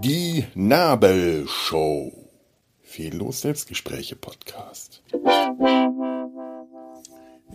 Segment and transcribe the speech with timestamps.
[0.00, 2.12] Die Nabelshow.
[2.82, 5.02] Fehllos Selbstgespräche Podcast.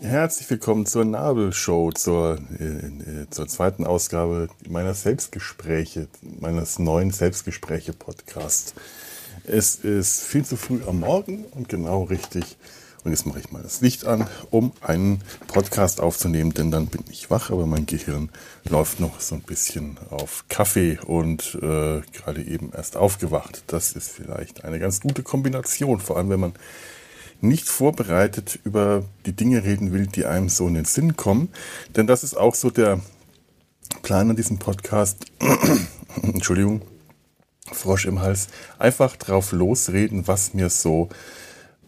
[0.01, 7.93] Herzlich willkommen zur Nabelshow, zur, äh, äh, zur zweiten Ausgabe meiner Selbstgespräche, meines neuen Selbstgespräche
[7.93, 8.73] Podcasts.
[9.45, 12.57] Es ist viel zu früh am Morgen und genau richtig.
[13.07, 17.05] Und jetzt mache ich mal das Licht an, um einen Podcast aufzunehmen, denn dann bin
[17.09, 18.27] ich wach, aber mein Gehirn
[18.67, 23.63] läuft noch so ein bisschen auf Kaffee und äh, gerade eben erst aufgewacht.
[23.67, 26.53] Das ist vielleicht eine ganz gute Kombination, vor allem wenn man
[27.39, 31.47] nicht vorbereitet über die Dinge reden will, die einem so in den Sinn kommen.
[31.95, 32.99] Denn das ist auch so der
[34.01, 35.27] Plan an diesem Podcast.
[36.23, 36.81] Entschuldigung,
[37.71, 38.47] Frosch im Hals.
[38.79, 41.07] Einfach drauf losreden, was mir so,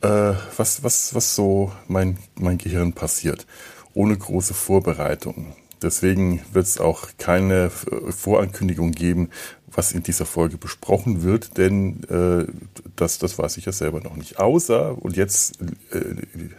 [0.02, 3.45] äh, was, was, was so mein, mein Gehirn passiert.
[3.94, 5.53] Ohne große Vorbereitung.
[5.81, 9.30] Deswegen wird es auch keine Vorankündigung geben,
[9.72, 12.52] was in dieser Folge besprochen wird, denn äh,
[12.95, 14.39] das, das weiß ich ja selber noch nicht.
[14.39, 15.59] Außer, und jetzt,
[15.91, 16.16] äh,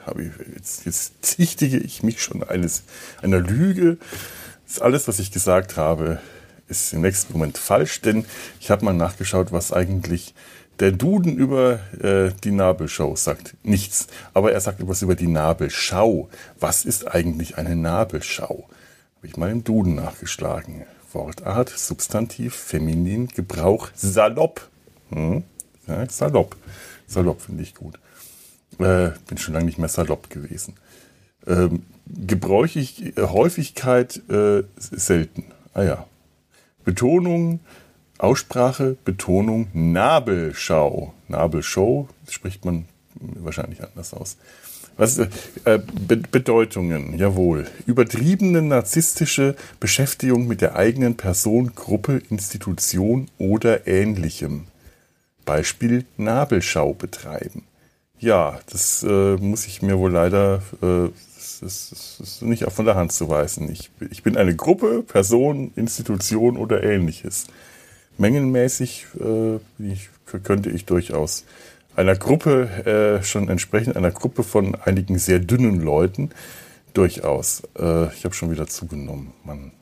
[0.07, 2.85] habe ich, jetzt, jetzt zichtige ich mich schon eines,
[3.21, 3.99] einer Lüge.
[4.67, 6.21] Ist alles, was ich gesagt habe,
[6.71, 8.25] ist im nächsten Moment falsch, denn
[8.61, 10.35] ich habe mal nachgeschaut, was eigentlich
[10.79, 13.55] der Duden über äh, die Nabelschau sagt.
[13.63, 14.07] Nichts.
[14.33, 16.31] Aber er sagt etwas über die Nabelschau.
[16.59, 18.69] Was ist eigentlich eine Nabelschau?
[19.17, 20.87] Habe ich mal im Duden nachgeschlagen.
[21.13, 24.69] Wortart, Substantiv, Feminin, Gebrauch, salopp.
[25.11, 25.45] Hm?
[25.87, 26.57] Ja, salopp.
[27.07, 27.99] Salopp finde ich gut.
[28.79, 30.77] Äh, bin schon lange nicht mehr salopp gewesen.
[31.47, 35.45] Ähm, gebräuchig, äh, Häufigkeit äh, selten.
[35.75, 36.07] Ah ja.
[36.85, 37.61] Betonung,
[38.19, 41.15] Aussprache, Betonung, Nabelschau.
[41.29, 44.37] Nabelschau spricht man wahrscheinlich anders aus.
[44.97, 45.29] Was, äh,
[45.65, 47.67] Be Bedeutungen, jawohl.
[47.87, 54.65] Übertriebene narzisstische Beschäftigung mit der eigenen Person, Gruppe, Institution oder ähnlichem.
[55.47, 57.65] Beispiel Nabelschau betreiben.
[58.19, 61.09] Ja, das äh, muss ich mir wohl leider, äh,
[61.61, 63.71] das, ist nicht von der Hand zu weisen.
[63.71, 67.47] Ich, ich bin eine Gruppe, Person, Institution oder ähnliches.
[68.19, 70.11] Mengenmäßig äh, ich,
[70.43, 71.45] könnte ich durchaus
[71.97, 76.31] einer Gruppe, äh, schon entsprechend einer Gruppe von einigen sehr dünnen Leuten,
[76.95, 77.63] durchaus.
[77.79, 79.33] Äh, ich habe schon wieder zugenommen.
[79.45, 79.73] Man,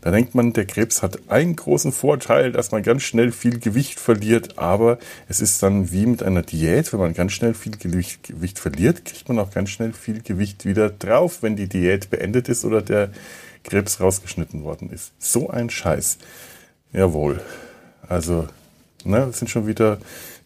[0.00, 3.98] da denkt man, der Krebs hat einen großen Vorteil, dass man ganz schnell viel Gewicht
[3.98, 4.98] verliert, aber
[5.28, 9.04] es ist dann wie mit einer Diät, wenn man ganz schnell viel Gewicht, Gewicht verliert,
[9.04, 12.80] kriegt man auch ganz schnell viel Gewicht wieder drauf, wenn die Diät beendet ist oder
[12.80, 13.10] der
[13.64, 15.12] Krebs rausgeschnitten worden ist.
[15.18, 16.18] So ein Scheiß.
[16.92, 17.40] Jawohl.
[18.08, 18.46] Also,
[19.04, 19.98] ne, sind schon wieder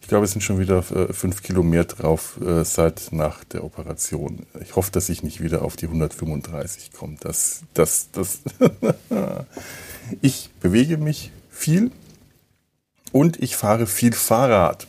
[0.03, 3.63] ich glaube, es sind schon wieder äh, fünf Kilo mehr drauf äh, seit nach der
[3.63, 4.45] Operation.
[4.61, 7.15] Ich hoffe, dass ich nicht wieder auf die 135 komme.
[7.21, 8.41] Das, das, das.
[10.21, 11.89] ich bewege mich viel
[13.13, 14.87] und ich fahre viel Fahrrad.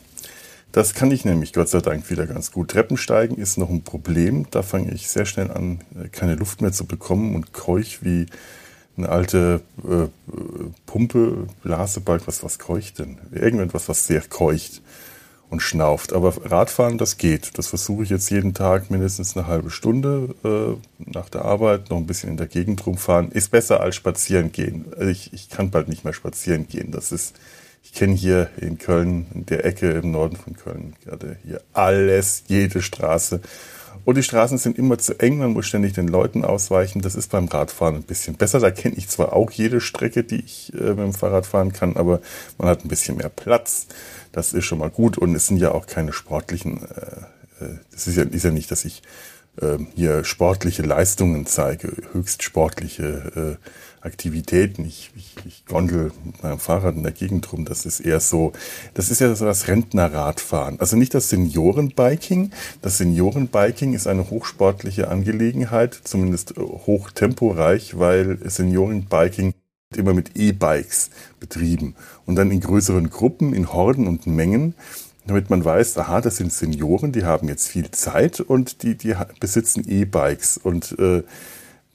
[0.72, 2.72] Das kann ich nämlich Gott sei Dank wieder ganz gut.
[2.72, 4.46] Treppensteigen ist noch ein Problem.
[4.50, 8.26] Da fange ich sehr schnell an, äh, keine Luft mehr zu bekommen und keuch wie
[8.96, 10.08] eine alte äh,
[10.86, 13.18] Pumpe, Blasebalg, was, was keucht denn?
[13.32, 14.82] Irgendetwas, was sehr keucht
[15.50, 16.12] und schnauft.
[16.12, 17.58] Aber Radfahren, das geht.
[17.58, 21.96] Das versuche ich jetzt jeden Tag mindestens eine halbe Stunde äh, nach der Arbeit, noch
[21.96, 23.30] ein bisschen in der Gegend rumfahren.
[23.30, 24.86] Ist besser als spazieren gehen.
[24.96, 26.90] Also ich, ich kann bald nicht mehr spazieren gehen.
[26.90, 27.34] Das ist,
[27.82, 32.44] ich kenne hier in Köln, in der Ecke im Norden von Köln, gerade hier alles,
[32.48, 33.40] jede Straße.
[34.04, 37.00] Und die Straßen sind immer zu eng, man muss ständig den Leuten ausweichen.
[37.00, 38.60] Das ist beim Radfahren ein bisschen besser.
[38.60, 41.96] Da kenne ich zwar auch jede Strecke, die ich äh, mit dem Fahrrad fahren kann,
[41.96, 42.20] aber
[42.58, 43.86] man hat ein bisschen mehr Platz.
[44.32, 45.16] Das ist schon mal gut.
[45.16, 48.70] Und es sind ja auch keine sportlichen, äh, äh das ist ja, ist ja nicht,
[48.70, 49.02] dass ich
[49.60, 53.68] äh, hier sportliche Leistungen zeige, höchst sportliche äh,
[54.04, 54.84] Aktivitäten.
[54.84, 57.64] Ich, ich, ich gondel mit meinem Fahrrad in der Gegend rum.
[57.64, 58.52] Das ist eher so,
[58.94, 60.78] das ist ja so das Rentnerradfahren.
[60.80, 62.50] Also nicht das Seniorenbiking.
[62.82, 69.54] Das Seniorenbiking ist eine hochsportliche Angelegenheit, zumindest hochtemporeich, weil Seniorenbiking
[69.96, 71.94] immer mit E-Bikes betrieben
[72.26, 74.74] und dann in größeren Gruppen, in Horden und Mengen
[75.26, 79.14] damit man weiß, aha, das sind Senioren, die haben jetzt viel Zeit und die, die
[79.40, 80.58] besitzen E-Bikes.
[80.58, 81.22] Und äh,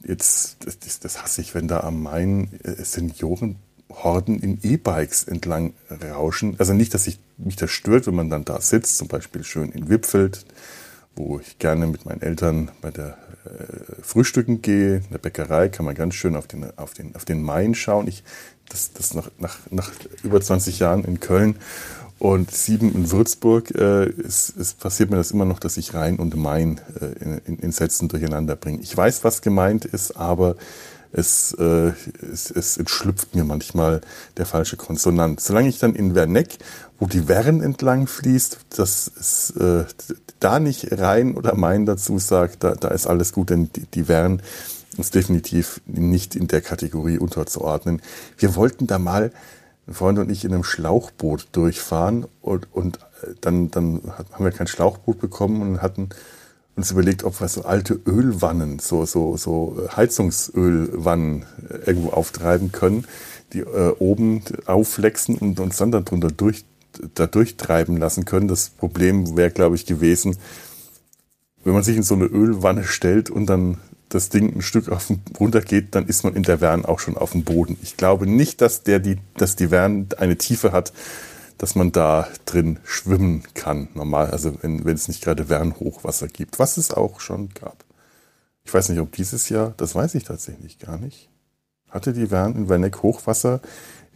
[0.03, 5.73] jetzt, das, das hasse ich, wenn da am Main äh, Seniorenhorden in E-Bikes entlang
[6.11, 6.55] rauschen.
[6.57, 9.71] Also nicht, dass ich, mich das stört, wenn man dann da sitzt, zum Beispiel schön
[9.71, 10.45] in Wipfeld,
[11.15, 15.85] wo ich gerne mit meinen Eltern bei der äh, Frühstücken gehe, in der Bäckerei, kann
[15.85, 18.07] man ganz schön auf den, auf den, auf den Main schauen.
[18.07, 18.23] Ich,
[18.69, 19.91] das, das nach, nach, nach
[20.23, 21.55] über 20 Jahren in Köln
[22.19, 26.17] und sieben in Würzburg, äh, es, es passiert mir das immer noch, dass ich Rhein
[26.17, 28.81] und Main äh, in, in Sätzen durcheinander bringe.
[28.81, 30.55] Ich weiß, was gemeint ist, aber
[31.11, 31.93] es, äh,
[32.31, 34.01] es, es entschlüpft mir manchmal
[34.37, 35.39] der falsche Konsonant.
[35.39, 36.57] Solange ich dann in Werneck,
[36.99, 39.85] wo die Wern entlang fließt, dass es äh,
[40.39, 44.07] da nicht Rhein oder Main dazu sagt, da, da ist alles gut, denn die, die
[44.07, 44.41] Wern
[44.97, 48.01] ist definitiv nicht in der Kategorie unterzuordnen.
[48.37, 49.31] Wir wollten da mal
[49.89, 54.01] ein Freund und ich in einem Schlauchboot durchfahren und, und äh, dann, dann
[54.31, 56.09] haben wir kein Schlauchboot bekommen und hatten
[56.75, 63.05] uns überlegt, ob wir so alte Ölwannen, so, so, so Heizungsölwannen äh, irgendwo auftreiben können,
[63.51, 66.65] die äh, oben aufflexen und uns dann darunter durch,
[67.15, 68.47] da durchtreiben lassen können.
[68.47, 70.37] Das Problem wäre, glaube ich, gewesen,
[71.63, 75.07] wenn man sich in so eine Ölwanne stellt und dann das Ding ein Stück auf
[75.07, 77.77] den, runter geht, dann ist man in der Wern auch schon auf dem Boden.
[77.81, 80.91] Ich glaube nicht, dass der die, dass die Wern eine Tiefe hat,
[81.57, 83.89] dass man da drin schwimmen kann.
[83.93, 87.83] Normal, also wenn, wenn es nicht gerade Wernhochwasser gibt, was es auch schon gab.
[88.63, 91.29] Ich weiß nicht, ob dieses Jahr, das weiß ich tatsächlich gar nicht.
[91.89, 93.61] Hatte die Wern in Werneck Hochwasser?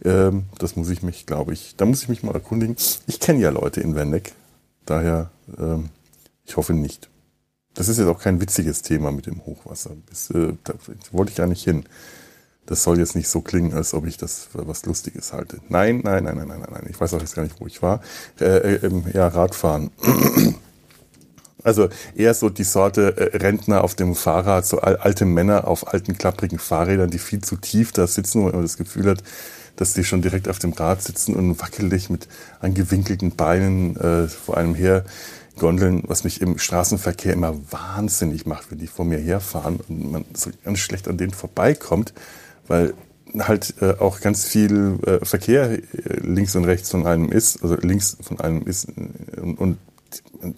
[0.04, 2.76] Ähm, das muss ich mich, glaube ich, da muss ich mich mal erkundigen.
[3.06, 4.32] Ich kenne ja Leute in Werneck,
[4.86, 5.90] daher, ähm,
[6.44, 7.10] ich hoffe nicht.
[7.74, 9.90] Das ist jetzt auch kein witziges Thema mit dem Hochwasser.
[10.08, 10.74] Das, äh, da
[11.10, 11.84] wollte ich gar nicht hin.
[12.66, 15.58] Das soll jetzt nicht so klingen, als ob ich das für was Lustiges halte.
[15.68, 16.86] Nein, nein, nein, nein, nein, nein.
[16.88, 18.00] Ich weiß auch jetzt gar nicht, wo ich war.
[18.40, 19.90] Äh, äh, ja, Radfahren.
[21.64, 26.16] Also eher so die Sorte äh, Rentner auf dem Fahrrad, so alte Männer auf alten
[26.18, 29.22] klapprigen Fahrrädern, die viel zu tief da sitzen, wo man das Gefühl hat,
[29.76, 32.28] dass die schon direkt auf dem Rad sitzen und wackelig mit
[32.60, 35.04] angewinkelten Beinen äh, vor einem her
[35.58, 40.24] Gondeln, was mich im Straßenverkehr immer wahnsinnig macht, wenn die vor mir herfahren und man
[40.34, 42.12] so ganz schlecht an denen vorbeikommt,
[42.66, 42.94] weil
[43.38, 45.82] halt äh, auch ganz viel äh, Verkehr äh,
[46.20, 49.78] links und rechts von einem ist, also links von einem ist äh, und, und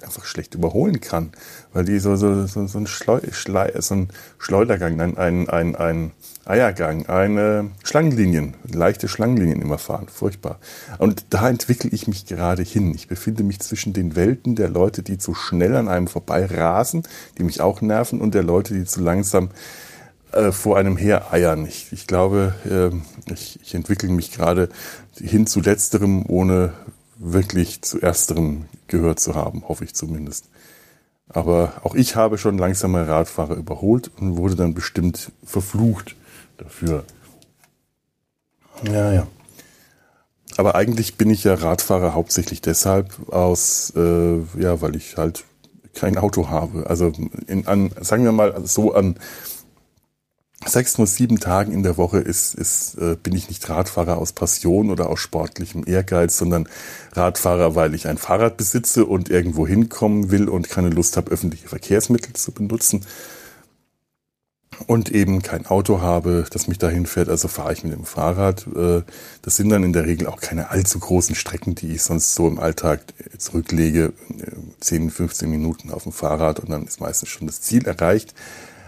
[0.02, 1.32] einfach schlecht überholen kann,
[1.72, 4.08] weil die so, so, so, so, ein, Schleu, Schlei, so ein
[4.38, 6.12] Schleudergang, ein, ein, ein, ein
[6.46, 10.60] Eiergang, eine Schlangenlinien, leichte Schlangenlinien immer fahren, furchtbar.
[10.98, 12.94] Und da entwickle ich mich gerade hin.
[12.94, 17.02] Ich befinde mich zwischen den Welten der Leute, die zu schnell an einem vorbei rasen,
[17.36, 19.50] die mich auch nerven, und der Leute, die zu langsam
[20.30, 21.66] äh, vor einem her eiern.
[21.66, 24.68] Ich, ich glaube, äh, ich, ich entwickle mich gerade
[25.18, 26.74] hin zu letzterem, ohne
[27.18, 30.44] wirklich zu ersterem gehört zu haben, hoffe ich zumindest.
[31.28, 36.14] Aber auch ich habe schon langsame Radfahrer überholt und wurde dann bestimmt verflucht
[36.58, 37.04] dafür.
[38.84, 39.26] Ja, ja.
[40.56, 45.44] Aber eigentlich bin ich ja Radfahrer hauptsächlich deshalb aus, äh, ja, weil ich halt
[45.94, 46.88] kein Auto habe.
[46.88, 47.12] Also
[47.46, 49.16] in, an, sagen wir mal so an
[50.64, 54.32] sechs bis sieben Tagen in der Woche ist, ist, äh, bin ich nicht Radfahrer aus
[54.32, 56.68] Passion oder aus sportlichem Ehrgeiz, sondern
[57.12, 61.68] Radfahrer, weil ich ein Fahrrad besitze und irgendwo hinkommen will und keine Lust habe, öffentliche
[61.68, 63.04] Verkehrsmittel zu benutzen
[64.86, 68.66] und eben kein Auto habe, das mich dahin fährt, also fahre ich mit dem Fahrrad.
[68.76, 69.02] Äh,
[69.42, 72.46] das sind dann in der Regel auch keine allzu großen Strecken, die ich sonst so
[72.46, 73.00] im Alltag
[73.38, 74.12] zurücklege.
[74.80, 78.34] 10, 15 Minuten auf dem Fahrrad und dann ist meistens schon das Ziel erreicht.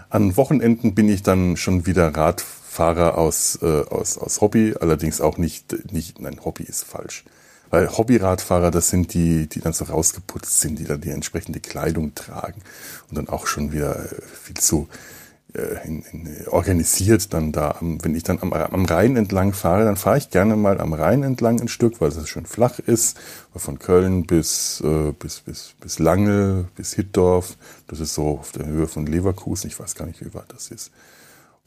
[0.09, 5.37] An Wochenenden bin ich dann schon wieder Radfahrer aus, äh, aus, aus Hobby, allerdings auch
[5.37, 7.25] nicht, nicht, nein, Hobby ist falsch.
[7.71, 12.15] Weil Hobbyradfahrer, das sind die, die dann so rausgeputzt sind, die dann die entsprechende Kleidung
[12.15, 12.61] tragen
[13.09, 15.18] und dann auch schon wieder äh, viel zu äh,
[15.53, 17.75] in, in, organisiert dann da.
[17.81, 21.23] Wenn ich dann am, am Rhein entlang fahre, dann fahre ich gerne mal am Rhein
[21.23, 23.19] entlang ein Stück, weil es schön flach ist.
[23.55, 27.57] Von Köln bis, äh, bis, bis, bis Lange, bis Hittdorf.
[27.87, 29.67] Das ist so auf der Höhe von Leverkusen.
[29.67, 30.91] Ich weiß gar nicht, wie weit das ist.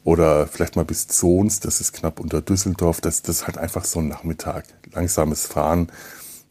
[0.05, 3.01] Oder vielleicht mal bis Zons, das ist knapp unter Düsseldorf.
[3.01, 4.65] Das, das ist halt einfach so ein Nachmittag.
[4.93, 5.91] Langsames Fahren.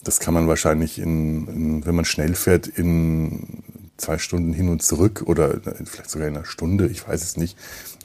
[0.04, 3.64] Das kann man wahrscheinlich in, in wenn man schnell fährt, in
[4.02, 7.58] zwei Stunden hin und zurück oder vielleicht sogar in einer Stunde, ich weiß es nicht.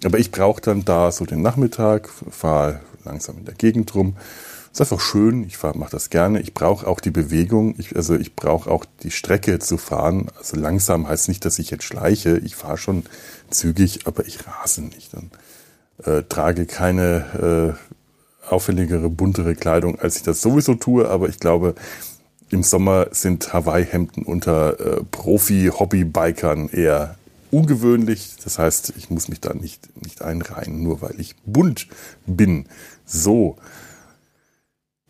[0.05, 4.17] Aber ich brauche dann da so den Nachmittag, fahre langsam in der Gegend rum.
[4.73, 6.41] Ist einfach schön, ich mache das gerne.
[6.41, 10.27] Ich brauche auch die Bewegung, ich, also ich brauche auch die Strecke zu fahren.
[10.37, 12.37] Also langsam heißt nicht, dass ich jetzt schleiche.
[12.37, 13.05] Ich fahre schon
[13.49, 15.15] zügig, aber ich rase nicht.
[15.15, 15.31] Und,
[16.05, 17.77] äh, trage keine
[18.45, 21.09] äh, auffälligere, buntere Kleidung, als ich das sowieso tue.
[21.09, 21.75] Aber ich glaube,
[22.51, 27.17] im Sommer sind Hawaii-Hemden unter äh, Profi-Hobby-Bikern eher
[27.51, 28.37] ungewöhnlich.
[28.43, 31.89] Das heißt, ich muss mich da nicht, nicht einreihen, nur weil ich bunt
[32.27, 32.67] bin.
[33.05, 33.57] So.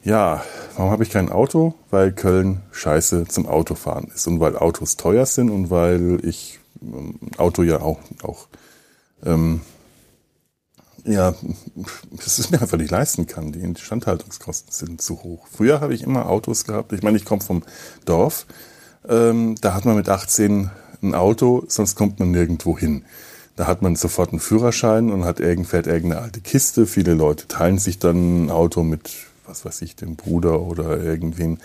[0.03, 0.45] Ja,
[0.77, 1.75] warum habe ich kein Auto?
[1.91, 7.19] Weil Köln scheiße zum Autofahren ist und weil Autos teuer sind und weil ich ähm,
[7.39, 8.47] Auto ja auch, auch
[9.25, 9.61] ähm,
[11.07, 11.35] ja,
[12.13, 13.53] dass es mir einfach nicht leisten kann.
[13.53, 15.47] Die Instandhaltungskosten sind zu hoch.
[15.51, 16.93] Früher habe ich immer Autos gehabt.
[16.93, 17.63] Ich meine, ich komme vom
[18.05, 18.47] Dorf.
[19.09, 20.71] Ähm, da hat man mit 18
[21.03, 23.05] ein Auto, sonst kommt man nirgendwo hin.
[23.55, 26.87] Da hat man sofort einen Führerschein und hat irgend, fährt irgendeine alte Kiste.
[26.87, 29.11] Viele Leute teilen sich dann ein Auto mit,
[29.47, 31.59] was weiß ich, dem Bruder oder irgendwen.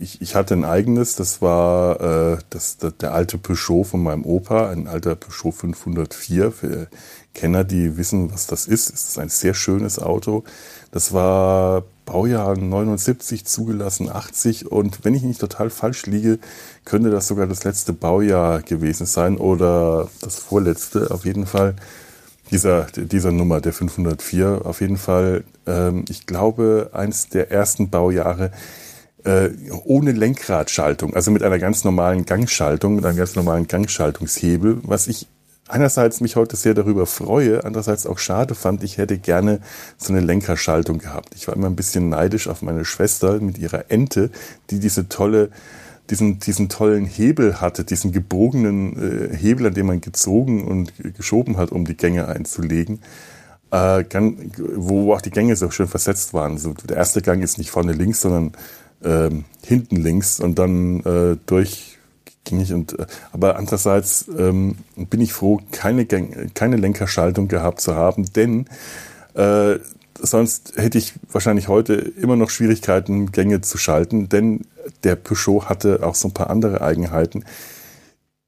[0.00, 4.24] Ich, ich hatte ein eigenes, das war äh, das, das, der alte Peugeot von meinem
[4.24, 6.50] Opa, ein alter Peugeot 504.
[6.50, 6.88] Für
[7.34, 10.42] Kenner, die wissen, was das ist, es ist ein sehr schönes Auto.
[10.90, 16.38] Das war Baujahr 79 zugelassen, 80 und wenn ich nicht total falsch liege,
[16.84, 21.10] könnte das sogar das letzte Baujahr gewesen sein oder das vorletzte.
[21.12, 21.76] Auf jeden Fall
[22.50, 28.50] dieser, dieser Nummer, der 504, auf jeden Fall, ähm, ich glaube, eins der ersten Baujahre
[29.28, 29.50] äh,
[29.84, 35.26] ohne Lenkradschaltung, also mit einer ganz normalen Gangschaltung, mit einem ganz normalen Gangschaltungshebel, was ich
[35.68, 39.60] einerseits mich heute sehr darüber freue, andererseits auch schade fand, ich hätte gerne
[39.98, 41.34] so eine Lenkerschaltung gehabt.
[41.36, 44.30] Ich war immer ein bisschen neidisch auf meine Schwester mit ihrer Ente,
[44.70, 45.50] die diese tolle
[46.08, 51.58] diesen, diesen tollen Hebel hatte, diesen gebogenen äh, Hebel, an dem man gezogen und geschoben
[51.58, 53.02] hat, um die Gänge einzulegen,
[53.72, 56.56] äh, kann, wo auch die Gänge so schön versetzt waren.
[56.56, 58.52] So, der erste Gang ist nicht vorne links, sondern
[59.04, 61.98] ähm, hinten links und dann äh, durch
[62.44, 67.80] ging ich und äh, aber andererseits ähm, bin ich froh, keine, Gang, keine Lenkerschaltung gehabt
[67.80, 68.66] zu haben, denn
[69.34, 69.78] äh,
[70.20, 74.62] sonst hätte ich wahrscheinlich heute immer noch Schwierigkeiten, Gänge zu schalten, denn
[75.04, 77.44] der Peugeot hatte auch so ein paar andere Eigenheiten.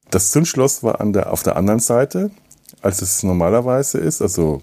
[0.09, 2.31] Das Zündschloss war an der, auf der anderen Seite,
[2.81, 4.61] als es normalerweise ist, also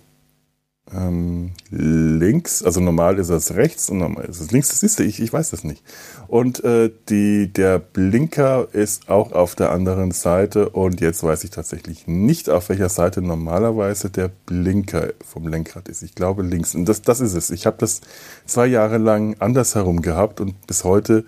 [0.94, 5.20] ähm, links, also normal ist es rechts und normal ist es links, das ist ich,
[5.20, 5.82] ich weiß das nicht.
[6.26, 11.50] Und äh, die, der Blinker ist auch auf der anderen Seite und jetzt weiß ich
[11.50, 16.02] tatsächlich nicht, auf welcher Seite normalerweise der Blinker vom Lenkrad ist.
[16.02, 16.74] Ich glaube links.
[16.74, 17.50] Und das, das ist es.
[17.50, 18.00] Ich habe das
[18.46, 21.24] zwei Jahre lang andersherum gehabt und bis heute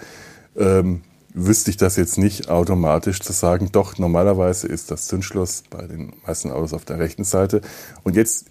[0.56, 1.02] ähm,
[1.32, 6.12] wüsste ich das jetzt nicht automatisch zu sagen, doch, normalerweise ist das Zündschloss bei den
[6.26, 7.60] meisten Autos auf der rechten Seite.
[8.02, 8.46] Und jetzt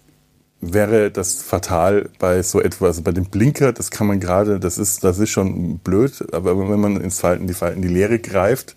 [0.60, 4.78] wäre das fatal bei so etwas, also bei dem Blinker, das kann man gerade, das
[4.78, 8.76] ist, das ist schon blöd, aber wenn man ins Falten, die Falten, die Leere greift,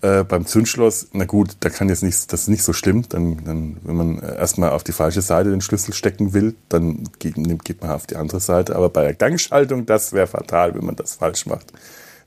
[0.00, 3.44] äh, beim Zündschloss, na gut, da kann jetzt nicht, das ist nicht so schlimm, dann,
[3.44, 7.82] dann, wenn man erstmal auf die falsche Seite den Schlüssel stecken will, dann geht, geht
[7.82, 11.14] man auf die andere Seite, aber bei der Gangschaltung, das wäre fatal, wenn man das
[11.14, 11.72] falsch macht.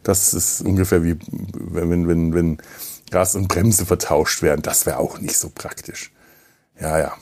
[0.03, 1.17] Das ist ungefähr wie,
[1.53, 2.57] wenn, wenn, wenn
[3.09, 6.11] Gas und Bremse vertauscht werden, das wäre auch nicht so praktisch.
[6.79, 7.13] Ja, ja.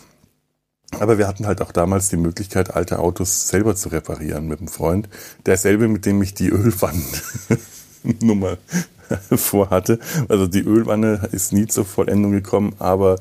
[1.00, 4.68] Aber wir hatten halt auch damals die Möglichkeit, alte Autos selber zu reparieren mit einem
[4.68, 5.10] Freund.
[5.46, 8.58] Derselbe, mit dem ich die Ölwannennummer
[9.36, 10.00] vorhatte.
[10.28, 13.18] Also die Ölwanne ist nie zur Vollendung gekommen, aber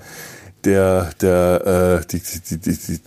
[0.64, 3.00] der, der, äh, die, die, die, die,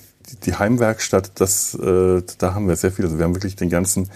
[0.43, 3.05] die Heimwerkstatt, das, äh, da haben wir sehr viel.
[3.05, 4.09] Also wir haben wirklich den ganzen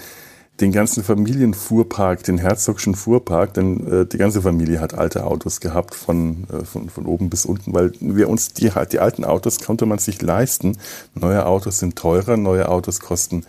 [0.61, 5.95] den ganzen Familienfuhrpark, den Herzogschen Fuhrpark, denn äh, die ganze Familie hat alte Autos gehabt
[5.95, 9.85] von, äh, von, von oben bis unten, weil wir uns die, die alten Autos konnte
[9.85, 10.77] man sich leisten.
[11.15, 13.45] Neue Autos sind teurer, neue Autos kosten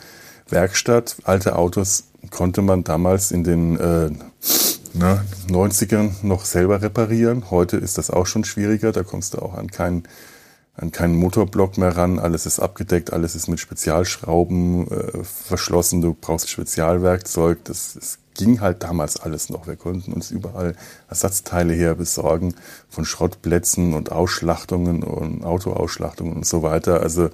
[0.48, 4.10] Werkstatt, alte Autos konnte man damals in den äh,
[4.94, 7.50] na, 90ern noch selber reparieren.
[7.50, 10.04] Heute ist das auch schon schwieriger, da kommst du auch an keinen
[10.74, 16.16] an keinen Motorblock mehr ran, alles ist abgedeckt, alles ist mit Spezialschrauben äh, verschlossen, du
[16.18, 19.66] brauchst Spezialwerkzeug, das, das ging halt damals alles noch.
[19.66, 20.74] Wir konnten uns überall
[21.08, 22.54] Ersatzteile her besorgen,
[22.88, 27.00] von Schrottplätzen und Ausschlachtungen und Autoausschlachtungen und so weiter.
[27.00, 27.28] Also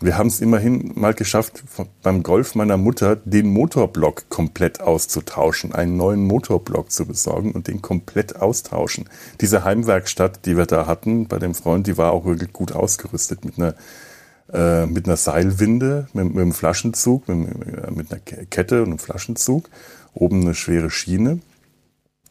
[0.00, 1.62] wir haben es immerhin mal geschafft,
[2.02, 7.82] beim Golf meiner Mutter den Motorblock komplett auszutauschen, einen neuen Motorblock zu besorgen und den
[7.82, 9.08] komplett austauschen.
[9.40, 13.44] Diese Heimwerkstatt, die wir da hatten bei dem Freund, die war auch wirklich gut ausgerüstet
[13.44, 13.74] mit einer
[14.52, 19.68] äh, mit einer Seilwinde, mit, mit einem Flaschenzug, mit, mit einer Kette und einem Flaschenzug,
[20.14, 21.40] oben eine schwere Schiene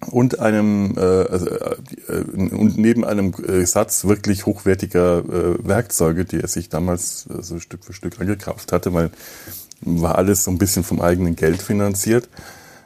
[0.07, 6.39] und einem äh, also, äh, und neben einem äh, Satz wirklich hochwertiger äh, Werkzeuge, die
[6.39, 9.11] er sich damals äh, so Stück für Stück angekauft hatte, weil
[9.81, 12.29] war alles so ein bisschen vom eigenen Geld finanziert,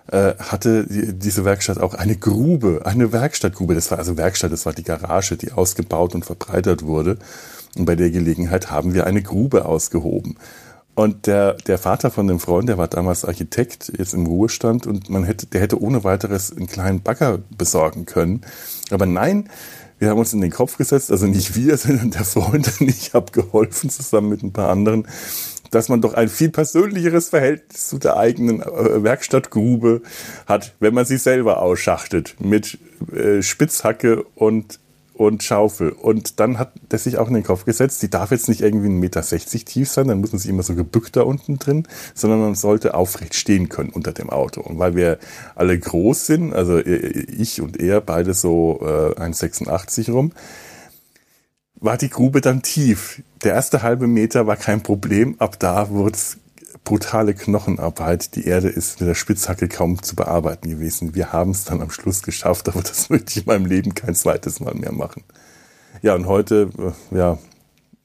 [0.07, 3.75] äh, hatte die, diese Werkstatt auch eine Grube, eine Werkstattgrube.
[3.75, 7.17] Das war also Werkstatt, das war die Garage, die ausgebaut und verbreitert wurde.
[7.77, 10.37] Und bei der Gelegenheit haben wir eine Grube ausgehoben.
[10.95, 15.09] Und der, der Vater von dem Freund, der war damals Architekt, jetzt im Ruhestand, und
[15.09, 18.41] man hätte, der hätte ohne weiteres einen kleinen Bagger besorgen können.
[18.91, 19.49] Aber nein,
[19.97, 23.13] wir haben uns in den Kopf gesetzt, also nicht wir, sondern der Freund und ich
[23.13, 25.07] habe geholfen, zusammen mit ein paar anderen,
[25.71, 30.03] dass man doch ein viel persönlicheres Verhältnis zu der eigenen äh, Werkstattgrube
[30.45, 32.77] hat, wenn man sie selber ausschachtet mit
[33.11, 34.79] äh, Spitzhacke und
[35.13, 35.89] und Schaufel.
[35.89, 38.87] Und dann hat er sich auch in den Kopf gesetzt, die darf jetzt nicht irgendwie
[38.87, 42.39] 1,60 Meter tief sein, dann muss man sich immer so gebückt da unten drin, sondern
[42.39, 44.61] man sollte aufrecht stehen können unter dem Auto.
[44.61, 45.19] Und weil wir
[45.55, 50.31] alle groß sind, also ich und er, beide so äh, 1,86 rum,
[51.75, 53.21] war die Grube dann tief.
[53.43, 56.37] Der erste halbe Meter war kein Problem, ab da wurde es
[56.83, 58.35] brutale Knochenarbeit.
[58.35, 61.15] Die Erde ist mit der Spitzhacke kaum zu bearbeiten gewesen.
[61.15, 64.15] Wir haben es dann am Schluss geschafft, aber das möchte ich in meinem Leben kein
[64.15, 65.23] zweites Mal mehr machen.
[66.01, 66.69] Ja, und heute,
[67.11, 67.37] äh, ja,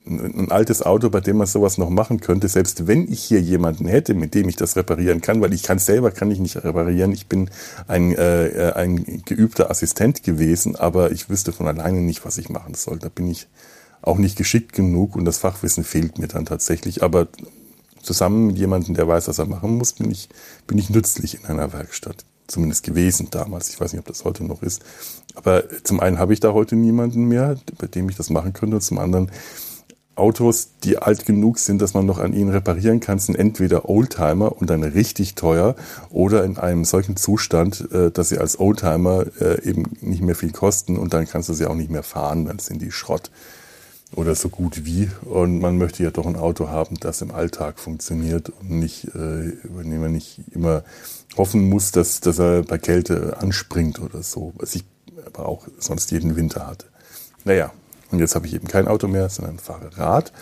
[0.09, 3.87] ein altes Auto, bei dem man sowas noch machen könnte, selbst wenn ich hier jemanden
[3.87, 7.13] hätte, mit dem ich das reparieren kann, weil ich kann selber kann ich nicht reparieren.
[7.13, 7.51] Ich bin
[7.87, 12.75] ein, äh, ein geübter Assistent gewesen, aber ich wüsste von alleine nicht, was ich machen
[12.75, 12.99] soll.
[12.99, 13.49] Da bin ich
[14.01, 17.03] auch nicht geschickt genug und das Fachwissen fehlt mir dann tatsächlich.
[17.03, 17.29] Aber
[18.09, 20.31] zusammen mit jemandem, der weiß, was er machen muss, bin ich,
[20.67, 22.25] bin ich nützlich in einer Werkstatt.
[22.47, 23.69] Zumindest gewesen damals.
[23.69, 24.83] Ich weiß nicht, ob das heute noch ist.
[25.35, 28.77] Aber zum einen habe ich da heute niemanden mehr, bei dem ich das machen könnte.
[28.77, 29.31] Und zum anderen,
[30.15, 34.57] Autos, die alt genug sind, dass man noch an ihnen reparieren kann, sind entweder Oldtimer
[34.57, 35.77] und dann richtig teuer
[36.11, 40.51] oder in einem solchen Zustand, äh, dass sie als Oldtimer äh, eben nicht mehr viel
[40.51, 43.31] kosten und dann kannst du sie auch nicht mehr fahren, dann sind die Schrott
[44.15, 45.11] oder so gut wie.
[45.23, 49.53] Und man möchte ja doch ein Auto haben, das im Alltag funktioniert und nicht, äh,
[49.65, 50.83] dem man nicht immer
[51.37, 54.85] hoffen muss, dass, dass er bei Kälte anspringt oder so, was ich
[55.27, 56.87] aber auch sonst jeden Winter hatte.
[57.45, 57.73] Naja,
[58.11, 60.33] und jetzt habe ich eben kein Auto mehr, sondern fahre Rad.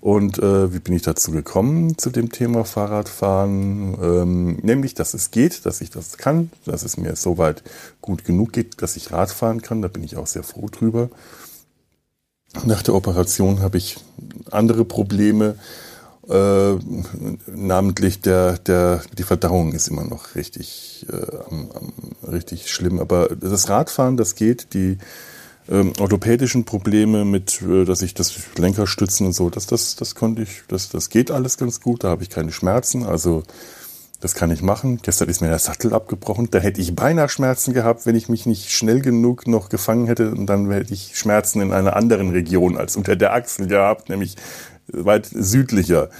[0.00, 3.98] Und äh, wie bin ich dazu gekommen zu dem Thema Fahrradfahren?
[4.00, 7.64] Ähm, nämlich, dass es geht, dass ich das kann, dass es mir soweit
[8.00, 9.82] gut genug geht, dass ich Rad fahren kann.
[9.82, 11.10] Da bin ich auch sehr froh drüber.
[12.64, 13.96] Nach der Operation habe ich
[14.50, 15.56] andere Probleme,
[16.28, 16.76] äh,
[17.46, 23.00] namentlich der, der, die Verdauung ist immer noch richtig, äh, richtig schlimm.
[23.00, 24.74] Aber das Radfahren, das geht.
[24.74, 24.98] Die
[25.70, 30.42] ähm, orthopädischen Probleme mit, äh, dass ich das Lenkerstützen und so, das, das, das konnte
[30.42, 32.04] ich, das, das geht alles ganz gut.
[32.04, 33.04] Da habe ich keine Schmerzen.
[33.04, 33.42] Also
[34.20, 34.98] das kann ich machen.
[35.02, 36.48] Gestern ist mir der Sattel abgebrochen.
[36.50, 40.32] Da hätte ich beinahe Schmerzen gehabt, wenn ich mich nicht schnell genug noch gefangen hätte.
[40.32, 44.36] Und dann hätte ich Schmerzen in einer anderen Region als unter der Achsel gehabt, nämlich
[44.88, 46.10] weit südlicher.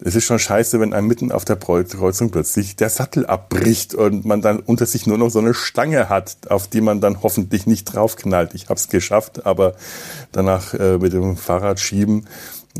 [0.00, 4.24] Es ist schon scheiße, wenn einem mitten auf der Kreuzung plötzlich der Sattel abbricht und
[4.24, 7.66] man dann unter sich nur noch so eine Stange hat, auf die man dann hoffentlich
[7.66, 8.54] nicht draufknallt.
[8.54, 9.74] Ich habe es geschafft, aber
[10.30, 12.26] danach äh, mit dem Fahrrad schieben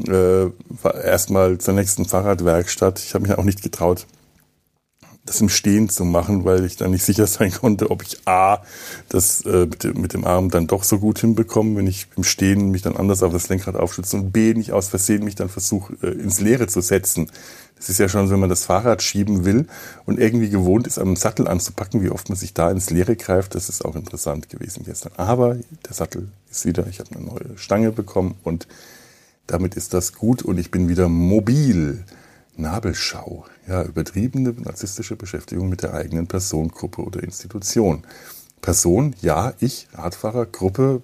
[0.07, 0.47] äh,
[1.03, 3.01] erstmal zur nächsten Fahrradwerkstatt.
[3.01, 4.07] Ich habe mich auch nicht getraut,
[5.29, 8.63] das im Stehen zu machen, weil ich dann nicht sicher sein konnte, ob ich A,
[9.09, 12.83] das äh, mit, dem, Arm dann doch so gut hinbekomme, wenn ich im Stehen mich
[12.83, 16.09] dann anders auf das Lenkrad aufstütze und B, nicht aus Versehen mich dann versuche, äh,
[16.09, 17.31] ins Leere zu setzen.
[17.77, 19.67] Das ist ja schon, wenn man das Fahrrad schieben will
[20.05, 23.55] und irgendwie gewohnt ist, am Sattel anzupacken, wie oft man sich da ins Leere greift,
[23.55, 25.13] das ist auch interessant gewesen gestern.
[25.17, 28.67] Aber der Sattel ist wieder, ich habe eine neue Stange bekommen und
[29.47, 32.05] damit ist das gut und ich bin wieder mobil.
[32.59, 38.05] Nabelschau, ja, übertriebene narzisstische Beschäftigung mit der eigenen Person, Gruppe oder Institution.
[38.61, 41.03] Person, ja, ich, Radfahrer, Gruppe,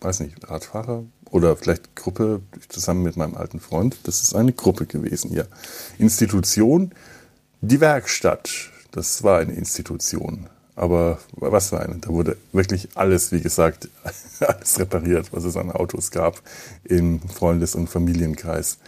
[0.00, 4.86] weiß nicht, Radfahrer oder vielleicht Gruppe zusammen mit meinem alten Freund, das ist eine Gruppe
[4.86, 5.44] gewesen, ja.
[5.98, 6.92] Institution,
[7.60, 10.48] die Werkstatt, das war eine Institution.
[10.76, 11.98] Aber was für eine?
[11.98, 13.88] Da wurde wirklich alles, wie gesagt,
[14.40, 16.42] alles repariert, was es an Autos gab
[16.82, 18.78] im Freundes- und Familienkreis.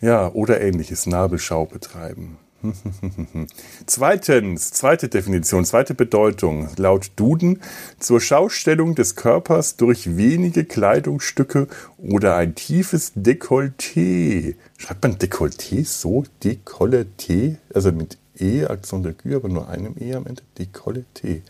[0.00, 2.38] Ja, oder ähnliches, Nabelschau betreiben.
[3.86, 7.60] Zweitens, zweite Definition, zweite Bedeutung, laut Duden
[7.98, 14.56] zur Schaustellung des Körpers durch wenige Kleidungsstücke oder ein tiefes Dekolleté.
[14.76, 16.24] Schreibt man Dekolleté so?
[16.42, 17.56] Dekolleté?
[17.72, 20.42] Also mit E, Aktion der Gü, aber nur einem E am Ende.
[20.58, 21.42] Dekolleté.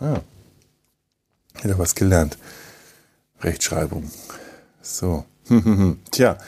[0.00, 0.20] Ah.
[1.62, 2.38] Wieder was gelernt.
[3.40, 4.10] Rechtschreibung.
[4.82, 5.24] So.
[6.10, 6.38] Tja,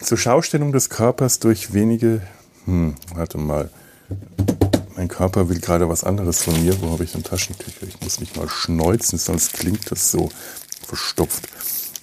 [0.00, 2.22] zur Schaustellung des Körpers durch wenige.
[2.66, 3.70] Hm, warte mal.
[4.96, 6.80] Mein Körper will gerade was anderes von mir.
[6.80, 7.86] Wo habe ich denn Taschentücher?
[7.86, 10.30] Ich muss mich mal schneuzen, sonst klingt das so
[10.86, 11.48] verstopft.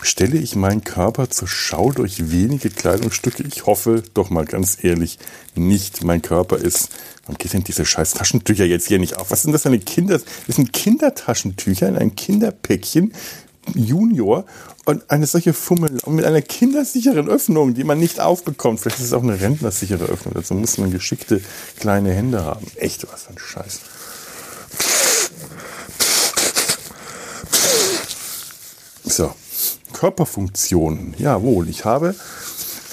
[0.02, 3.44] Stelle ich meinen Körper zur Schau durch wenige Kleidungsstücke?
[3.44, 5.20] Ich hoffe, doch mal ganz ehrlich,
[5.56, 6.04] nicht.
[6.04, 6.90] Mein Körper ist.
[7.24, 9.30] Warum geht denn diese scheiß Taschentücher jetzt hier nicht auf?
[9.30, 10.20] Was sind das für eine Kinder?
[10.48, 13.14] Das sind Kindertaschentücher in einem Kinderpäckchen
[13.76, 14.46] Junior
[14.86, 18.80] und eine solche Fummel mit einer kindersicheren Öffnung, die man nicht aufbekommt.
[18.80, 20.34] Vielleicht ist es auch eine rentnersichere Öffnung.
[20.34, 21.42] Dazu muss man geschickte
[21.80, 22.66] kleine Hände haben.
[22.76, 23.80] Echt was für ein Scheiß.
[29.06, 29.34] So,
[29.94, 31.16] Körperfunktionen.
[31.18, 32.16] Jawohl, ich habe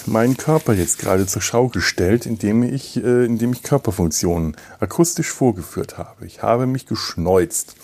[0.06, 5.98] meinen Körper jetzt gerade zur Schau gestellt, indem ich, äh, indem ich Körperfunktionen akustisch vorgeführt
[5.98, 6.26] habe.
[6.26, 7.76] Ich habe mich geschneuzt.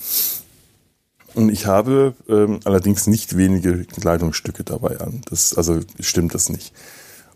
[1.34, 5.22] Und ich habe ähm, allerdings nicht wenige Kleidungsstücke dabei an.
[5.30, 6.72] Das, also stimmt das nicht.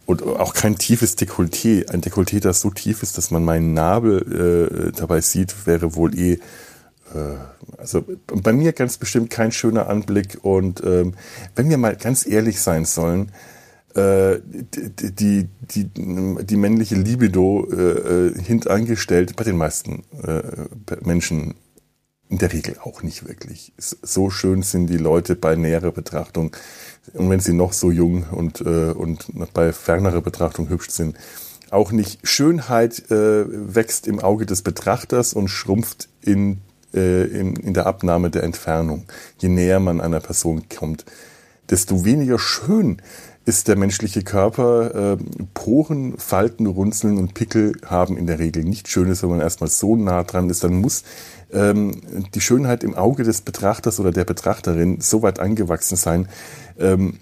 [0.04, 1.90] Und auch kein tiefes Dekolleté.
[1.90, 6.16] Ein Dekolleté, das so tief ist, dass man meinen Nabel äh, dabei sieht, wäre wohl
[6.16, 6.38] eh
[7.14, 7.36] äh,
[7.78, 10.38] also bei mir ganz bestimmt kein schöner Anblick.
[10.42, 11.14] Und ähm,
[11.54, 13.32] wenn wir mal ganz ehrlich sein sollen,
[13.94, 20.42] äh, die, die, die, die männliche Libido äh, äh, hintangestellt bei den meisten äh,
[21.02, 21.54] Menschen
[22.28, 23.72] in der Regel auch nicht wirklich.
[23.78, 26.56] So schön sind die Leute bei näherer Betrachtung.
[27.12, 31.16] Und wenn sie noch so jung und, äh, und bei fernerer Betrachtung hübsch sind,
[31.70, 32.26] auch nicht.
[32.26, 36.58] Schönheit äh, wächst im Auge des Betrachters und schrumpft in,
[36.94, 39.06] äh, in, in der Abnahme der Entfernung.
[39.38, 41.04] Je näher man einer Person kommt,
[41.68, 43.02] desto weniger schön
[43.46, 45.12] ist der menschliche Körper.
[45.12, 45.16] Äh,
[45.54, 49.96] Poren, Falten, Runzeln und Pickel haben in der Regel nicht Schönes, wenn man erstmal so
[49.96, 50.64] nah dran ist.
[50.64, 51.04] Dann muss
[51.52, 52.02] ähm,
[52.34, 56.28] die Schönheit im Auge des Betrachters oder der Betrachterin so weit angewachsen sein.
[56.78, 57.20] Ähm,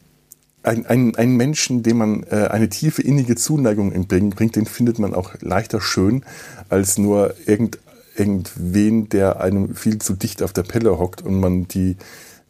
[0.62, 5.12] ein, ein, ein Menschen, dem man äh, eine tiefe innige Zuneigung entgegenbringt, den findet man
[5.12, 6.24] auch leichter schön
[6.70, 7.78] als nur irgend,
[8.16, 11.98] irgendwen, der einem viel zu dicht auf der Pelle hockt und man die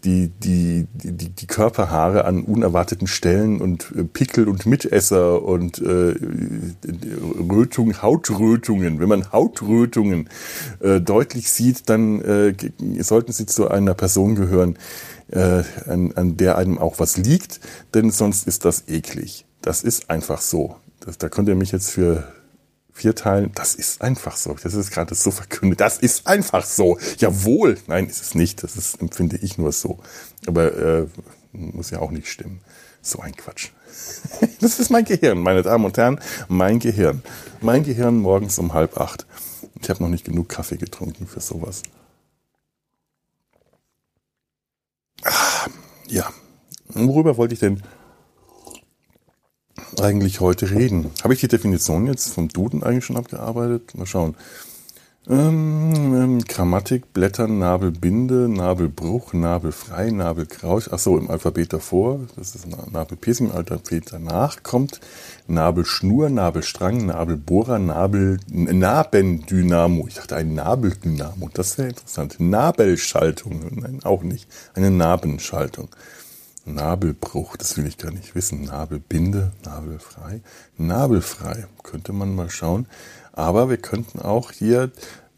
[0.04, 6.14] die, die, die, die Körperhaare an unerwarteten Stellen und äh, Pickel und Mitesser und äh,
[7.50, 9.00] Rötung, Hautrötungen.
[9.00, 10.28] Wenn man Hautrötungen
[10.80, 12.54] äh, deutlich sieht, dann äh,
[13.00, 14.78] sollten sie zu einer Person gehören,
[15.28, 17.60] äh, an, an der einem auch was liegt,
[17.94, 19.46] denn sonst ist das eklig.
[19.62, 20.76] Das ist einfach so.
[21.00, 22.24] Das, da könnt ihr mich jetzt für
[22.94, 23.50] vier Teilen.
[23.54, 24.56] Das ist einfach so.
[24.62, 25.80] Das ist gerade so verkündet.
[25.80, 26.98] Das ist einfach so.
[27.18, 27.76] Jawohl.
[27.88, 28.62] Nein, ist es nicht.
[28.62, 29.98] Das ist, empfinde ich nur so.
[30.46, 31.06] Aber äh,
[31.52, 32.60] muss ja auch nicht stimmen.
[33.02, 33.68] So ein Quatsch.
[34.60, 36.18] Das ist mein Gehirn, meine Damen und Herren.
[36.48, 37.22] Mein Gehirn.
[37.60, 39.26] Mein Gehirn morgens um halb acht.
[39.80, 41.82] Ich habe noch nicht genug Kaffee getrunken für sowas.
[45.22, 45.66] Ah,
[46.08, 46.30] ja.
[46.88, 47.82] Worüber wollte ich denn
[50.00, 51.10] eigentlich heute reden?
[51.22, 53.94] Habe ich die Definition jetzt vom Duden eigentlich schon abgearbeitet?
[53.94, 54.36] Mal schauen.
[55.26, 60.90] Ähm, ähm, Grammatik, Blättern, Nabel, Binde, Nabelbruch, Nabelfrei, Nabelkrausch.
[60.92, 62.20] Ach so, im Alphabet davor.
[62.36, 63.46] Das ist Nabelpiercing.
[63.46, 65.00] Im Alphabet danach kommt
[65.46, 70.06] Nabelschnur, Nabelstrang, Nabelbohrer, Nabel, Nabendynamo.
[70.08, 71.48] Ich dachte ein Nabeldynamo.
[71.54, 72.36] Das wäre interessant.
[72.38, 73.62] Nabelschaltung.
[73.76, 74.46] Nein, auch nicht.
[74.74, 75.88] Eine Nabenschaltung.
[76.64, 78.64] Nabelbruch, das will ich gar nicht wissen.
[78.64, 80.40] Nabelbinde, nabelfrei.
[80.78, 82.86] Nabelfrei, könnte man mal schauen.
[83.32, 84.90] Aber wir könnten auch hier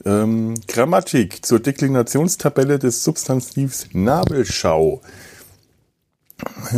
[0.04, 5.00] ähm, Grammatik zur Deklinationstabelle des Substantivs Nabelschau.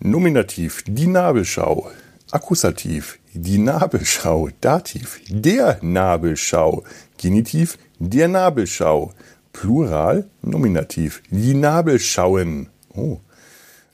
[0.00, 1.90] Nominativ, die Nabelschau.
[2.30, 4.48] Akkusativ, die Nabelschau.
[4.60, 6.84] Dativ, der Nabelschau.
[7.16, 9.12] Genitiv, der Nabelschau.
[9.60, 11.20] Plural, Nominativ.
[11.30, 12.68] Die Nabelschauen.
[12.94, 13.18] Oh.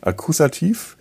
[0.02, 0.98] Akkusativ,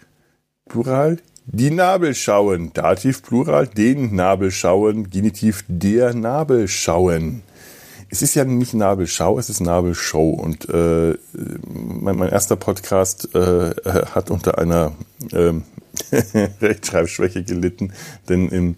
[0.70, 2.72] Plural, die Nabelschauen.
[2.72, 5.10] Dativ, Plural, den Nabelschauen.
[5.10, 7.42] Genitiv, der Nabelschauen.
[8.10, 10.30] Es ist ja nicht Nabelschau, es ist Nabelshow.
[10.30, 11.18] Und äh,
[11.68, 13.72] mein, mein erster Podcast äh,
[14.16, 14.94] hat unter einer
[15.34, 15.52] äh,
[16.62, 17.92] Rechtschreibschwäche gelitten,
[18.30, 18.76] denn im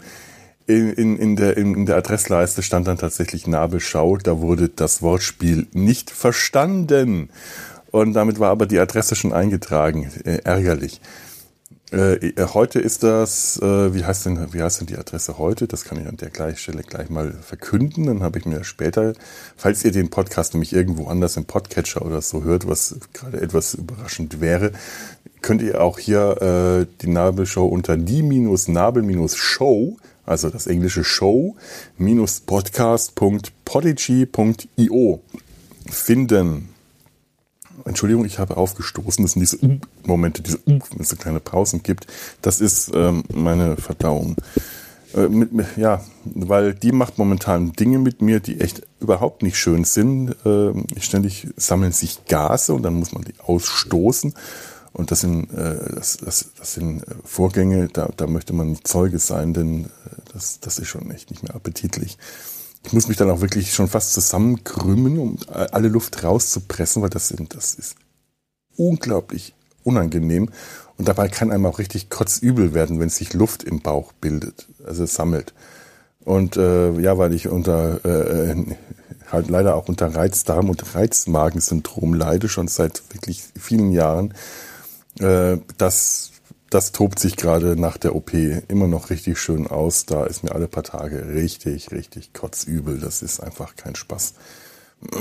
[0.67, 4.17] in, in, in, der, in, der Adressleiste stand dann tatsächlich Nabelschau.
[4.17, 7.29] Da wurde das Wortspiel nicht verstanden.
[7.91, 10.11] Und damit war aber die Adresse schon eingetragen.
[10.23, 11.01] Äh, ärgerlich.
[11.91, 15.67] Äh, heute ist das, äh, wie heißt denn, wie heißt denn die Adresse heute?
[15.67, 18.07] Das kann ich an der gleichen Stelle gleich mal verkünden.
[18.07, 19.13] Dann habe ich mir später,
[19.55, 23.75] falls ihr den Podcast nämlich irgendwo anders im Podcatcher oder so hört, was gerade etwas
[23.75, 24.71] überraschend wäre,
[25.41, 31.55] könnt ihr auch hier äh, die Nabelshow unter die-nabel-show also das englische Show
[32.45, 35.21] podcast.podigy.io
[35.89, 36.69] finden.
[37.83, 39.23] Entschuldigung, ich habe aufgestoßen.
[39.23, 39.59] Das sind diese
[40.03, 42.07] Momente, diese wenn es so kleine Pausen gibt.
[42.41, 44.37] Das ist ähm, meine Verdauung.
[45.15, 49.83] Äh, mit, ja, weil die macht momentan Dinge mit mir, die echt überhaupt nicht schön
[49.83, 50.35] sind.
[50.45, 54.33] Äh, ständig sammeln sich Gase und dann muss man die ausstoßen.
[54.95, 59.19] Und das sind, äh, das, das, das sind Vorgänge, da, da möchte man nicht Zeuge
[59.19, 59.87] sein, denn äh,
[60.31, 62.17] das, das ist schon echt nicht mehr appetitlich.
[62.85, 67.27] Ich muss mich dann auch wirklich schon fast zusammenkrümmen, um alle Luft rauszupressen, weil das,
[67.27, 67.95] sind, das ist
[68.77, 69.53] unglaublich
[69.83, 70.49] unangenehm.
[70.97, 75.05] Und dabei kann einem auch richtig kotzübel werden, wenn sich Luft im Bauch bildet, also
[75.05, 75.53] sammelt.
[76.23, 78.55] Und äh, ja, weil ich unter äh,
[79.29, 84.33] halt leider auch unter Reizdarm- und Reizmagensyndrom leide, schon seit wirklich vielen Jahren,
[85.19, 86.31] äh, das,
[86.69, 90.05] das tobt sich gerade nach der OP immer noch richtig schön aus.
[90.05, 92.99] Da ist mir alle paar Tage richtig, richtig kotzübel.
[92.99, 94.33] Das ist einfach kein Spaß.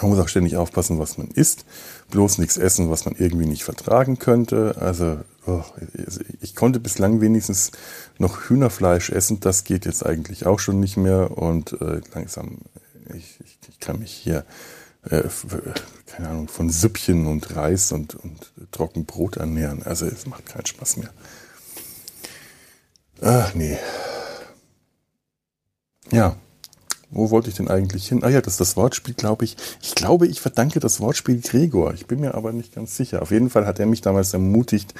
[0.00, 1.64] Man muss auch ständig aufpassen, was man isst.
[2.10, 4.76] Bloß nichts essen, was man irgendwie nicht vertragen könnte.
[4.80, 5.62] Also, oh,
[6.40, 7.70] ich konnte bislang wenigstens
[8.18, 9.40] noch Hühnerfleisch essen.
[9.40, 11.38] Das geht jetzt eigentlich auch schon nicht mehr.
[11.38, 12.58] Und äh, langsam,
[13.14, 14.44] ich, ich, ich, kann mich hier,
[15.10, 15.22] äh,
[16.06, 19.82] keine Ahnung, von Süppchen und Reis und, und Trockenbrot ernähren.
[19.82, 21.10] Also, es macht keinen Spaß mehr.
[23.20, 23.78] Ach, nee.
[26.12, 26.36] Ja,
[27.10, 28.24] wo wollte ich denn eigentlich hin?
[28.24, 29.56] Ah ja, das ist das Wortspiel, glaube ich.
[29.80, 31.94] Ich glaube, ich verdanke das Wortspiel Gregor.
[31.94, 33.22] Ich bin mir aber nicht ganz sicher.
[33.22, 34.94] Auf jeden Fall hat er mich damals ermutigt,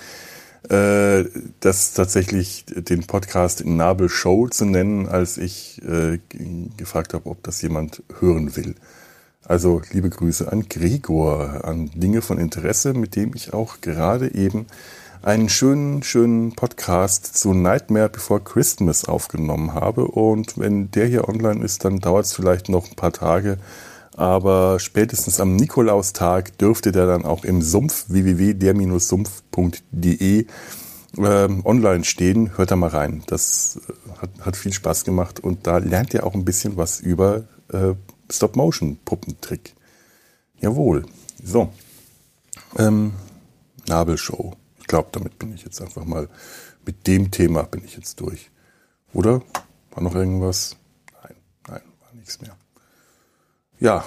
[0.68, 1.24] äh,
[1.60, 6.18] das tatsächlich den Podcast Nabel Show zu nennen, als ich äh,
[6.76, 8.76] gefragt habe, ob das jemand hören will.
[9.48, 14.66] Also liebe Grüße an Gregor, an Dinge von Interesse, mit dem ich auch gerade eben
[15.22, 20.08] einen schönen, schönen Podcast zu Nightmare Before Christmas aufgenommen habe.
[20.08, 23.58] Und wenn der hier online ist, dann dauert es vielleicht noch ein paar Tage.
[24.16, 30.46] Aber spätestens am Nikolaustag dürfte der dann auch im Sumpf www.der-sumpf.de
[31.18, 32.56] äh, online stehen.
[32.56, 33.22] Hört da mal rein.
[33.26, 36.98] Das äh, hat, hat, viel Spaß gemacht und da lernt ihr auch ein bisschen was
[37.00, 37.94] über äh,
[38.30, 39.74] Stop-Motion-Puppentrick.
[40.60, 41.06] Jawohl.
[41.42, 41.72] So.
[42.76, 43.12] Ähm,
[43.86, 44.54] Nabelshow.
[44.80, 46.28] Ich glaube, damit bin ich jetzt einfach mal,
[46.84, 48.50] mit dem Thema bin ich jetzt durch.
[49.12, 49.42] Oder?
[49.90, 50.76] War noch irgendwas?
[51.22, 51.36] Nein,
[51.68, 52.56] nein, war nichts mehr.
[53.78, 54.04] Ja,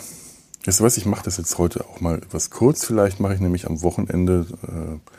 [0.63, 2.85] du was, ich mache das jetzt heute auch mal etwas kurz.
[2.85, 5.11] Vielleicht mache ich nämlich am Wochenende, äh,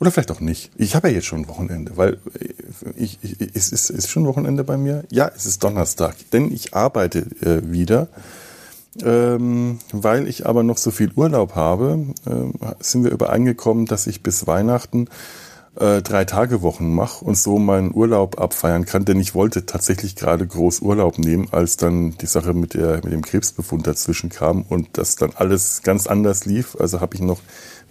[0.00, 0.70] oder vielleicht auch nicht.
[0.76, 2.48] Ich habe ja jetzt schon Wochenende, weil äh,
[2.96, 5.04] ich, ich, es ist, ist schon Wochenende bei mir.
[5.10, 8.08] Ja, es ist Donnerstag, denn ich arbeite äh, wieder.
[9.04, 14.22] Ähm, weil ich aber noch so viel Urlaub habe, äh, sind wir übereingekommen, dass ich
[14.24, 15.08] bis Weihnachten
[15.78, 20.16] äh, drei Tage Wochen mache und so meinen Urlaub abfeiern kann, denn ich wollte tatsächlich
[20.16, 24.62] gerade groß Urlaub nehmen, als dann die Sache mit, der, mit dem Krebsbefund dazwischen kam
[24.62, 26.76] und das dann alles ganz anders lief.
[26.80, 27.40] Also habe ich noch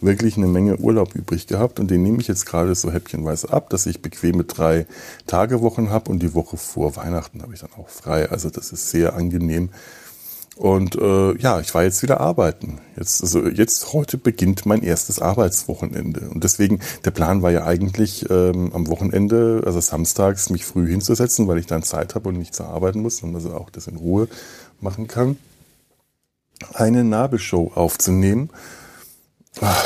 [0.01, 3.69] wirklich eine Menge Urlaub übrig gehabt und den nehme ich jetzt gerade so häppchenweise ab,
[3.69, 4.85] dass ich bequeme drei
[5.25, 8.29] Tagewochen habe und die Woche vor Weihnachten habe ich dann auch frei.
[8.29, 9.69] Also das ist sehr angenehm
[10.57, 12.81] und äh, ja, ich war jetzt wieder arbeiten.
[12.95, 16.29] Jetzt, also jetzt heute beginnt mein erstes Arbeitswochenende.
[16.29, 21.47] Und deswegen, der Plan war ja eigentlich ähm, am Wochenende, also samstags, mich früh hinzusetzen,
[21.47, 23.97] weil ich dann Zeit habe und nicht zu arbeiten muss und also auch das in
[23.97, 24.27] Ruhe
[24.81, 25.37] machen kann,
[26.73, 28.49] eine Nabelshow aufzunehmen.
[29.61, 29.85] Ach,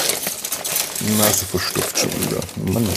[1.18, 2.42] Nase verstopft schon wieder.
[2.74, 2.88] Mann,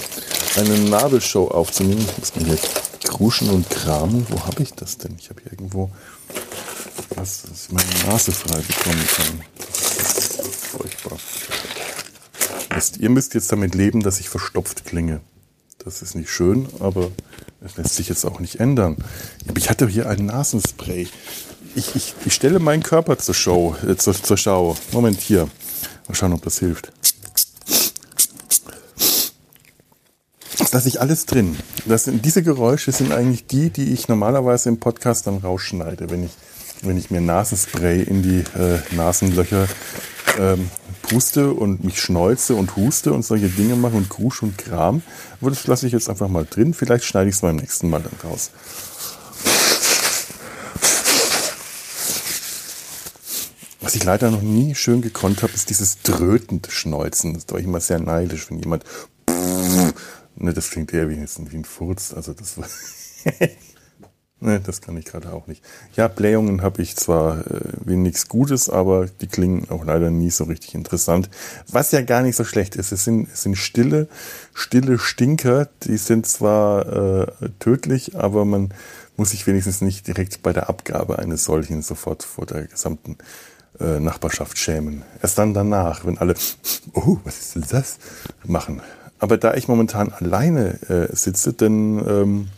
[0.57, 2.05] eine Nabelshow aufzunehmen.
[2.11, 2.59] Ich muss mir hier
[3.05, 4.27] kruschen und kramen.
[4.29, 5.17] Wo habe ich das denn?
[5.19, 5.91] Ich habe hier irgendwo
[7.17, 9.41] was, dass ich meine Nase frei bekommen kann.
[10.79, 11.19] furchtbar.
[12.99, 15.21] ihr müsst jetzt damit leben, dass ich verstopft klinge.
[15.79, 17.11] Das ist nicht schön, aber
[17.61, 18.97] es lässt sich jetzt auch nicht ändern.
[19.49, 21.09] Aber ich hatte hier ein Nasenspray.
[21.77, 24.77] Ich, ich, ich stelle meinen Körper zur Show, äh, zur, zur Schau.
[24.93, 25.49] Moment, hier.
[26.09, 26.93] Mal schauen, ob das hilft.
[30.59, 31.57] Das lasse ich alles drin.
[31.87, 36.25] Das sind, diese Geräusche sind eigentlich die, die ich normalerweise im Podcast dann rausschneide, wenn
[36.25, 36.33] ich
[36.87, 39.67] wenn ich mir Nasenspray in die äh, Nasenlöcher
[40.38, 40.71] ähm,
[41.03, 45.03] puste und mich schneuze und huste und solche Dinge mache und Krusch und Kram.
[45.40, 46.75] Aber das lasse ich jetzt einfach mal drin.
[46.75, 48.51] Vielleicht schneide ich es beim nächsten Mal dann raus.
[53.85, 57.35] Was ich leider noch nie schön gekonnt habe, ist dieses drötende Schneuzen.
[57.35, 58.85] Das war ich immer sehr neidisch, wenn jemand.
[60.37, 62.12] Ne, das klingt eher wie, wie ein Furz.
[62.12, 62.66] Also das war.
[64.40, 65.64] Nee, das kann ich gerade auch nicht.
[65.94, 70.29] Ja, Blähungen habe ich zwar äh, wie nichts Gutes, aber die klingen auch leider nie
[70.29, 71.31] so richtig interessant.
[71.70, 72.92] Was ja gar nicht so schlecht ist.
[72.92, 74.07] Es sind, es sind stille,
[74.53, 75.70] stille Stinker.
[75.85, 77.27] Die sind zwar äh,
[77.59, 78.75] tödlich, aber man
[79.16, 83.16] muss sich wenigstens nicht direkt bei der Abgabe eines solchen sofort vor der gesamten
[83.81, 85.03] äh, Nachbarschaft schämen.
[85.23, 86.35] Erst dann danach, wenn alle,
[86.93, 87.99] oh, was ist denn das,
[88.45, 88.81] machen.
[89.19, 92.49] Aber da ich momentan alleine äh, sitze, denn ähm,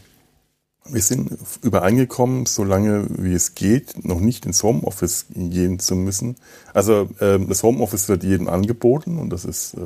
[0.88, 6.36] wir sind übereingekommen, solange wie es geht, noch nicht ins Homeoffice gehen zu müssen.
[6.74, 9.78] Also äh, das Homeoffice wird jedem angeboten und das ist, äh,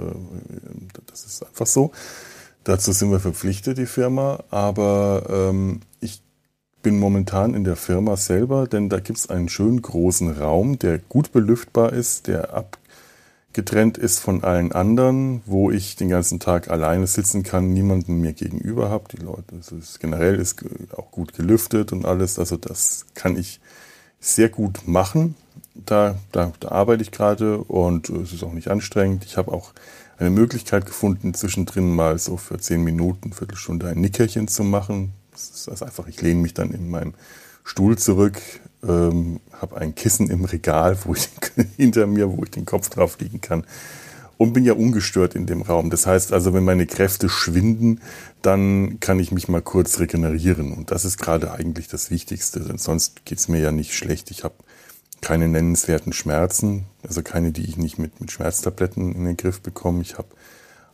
[1.07, 1.93] das ist einfach so.
[2.64, 4.45] Dazu sind wir verpflichtet, die Firma.
[4.51, 6.23] Aber ähm, ich
[6.83, 10.99] bin momentan in der Firma selber, denn da gibt es einen schönen großen Raum, der
[10.99, 12.79] gut belüftbar ist, der ab
[13.53, 18.33] getrennt ist von allen anderen, wo ich den ganzen Tag alleine sitzen kann, niemanden mir
[18.33, 19.05] gegenüber habe.
[19.11, 20.64] Die Leute, also ist, generell ist
[20.97, 22.38] auch gut gelüftet und alles.
[22.38, 23.61] Also das kann ich
[24.21, 25.35] sehr gut machen.
[25.75, 29.25] Da, da, da arbeite ich gerade und es ist auch nicht anstrengend.
[29.25, 29.73] Ich habe auch
[30.19, 35.12] eine Möglichkeit gefunden, zwischendrin mal so für zehn Minuten, Viertelstunde ein Nickerchen zu machen.
[35.48, 37.14] Das ist einfach, ich lehne mich dann in meinem
[37.64, 38.38] Stuhl zurück,
[38.83, 41.29] ähm, habe ein Kissen im Regal, wo ich
[41.76, 43.64] hinter mir, wo ich den Kopf drauf liegen kann
[44.40, 45.90] und bin ja ungestört in dem Raum.
[45.90, 48.00] Das heißt also, wenn meine Kräfte schwinden,
[48.40, 52.79] dann kann ich mich mal kurz regenerieren und das ist gerade eigentlich das Wichtigste, denn
[52.79, 54.31] sonst geht's mir ja nicht schlecht.
[54.31, 54.55] Ich habe
[55.20, 60.00] keine nennenswerten Schmerzen, also keine, die ich nicht mit, mit Schmerztabletten in den Griff bekomme.
[60.00, 60.29] Ich habe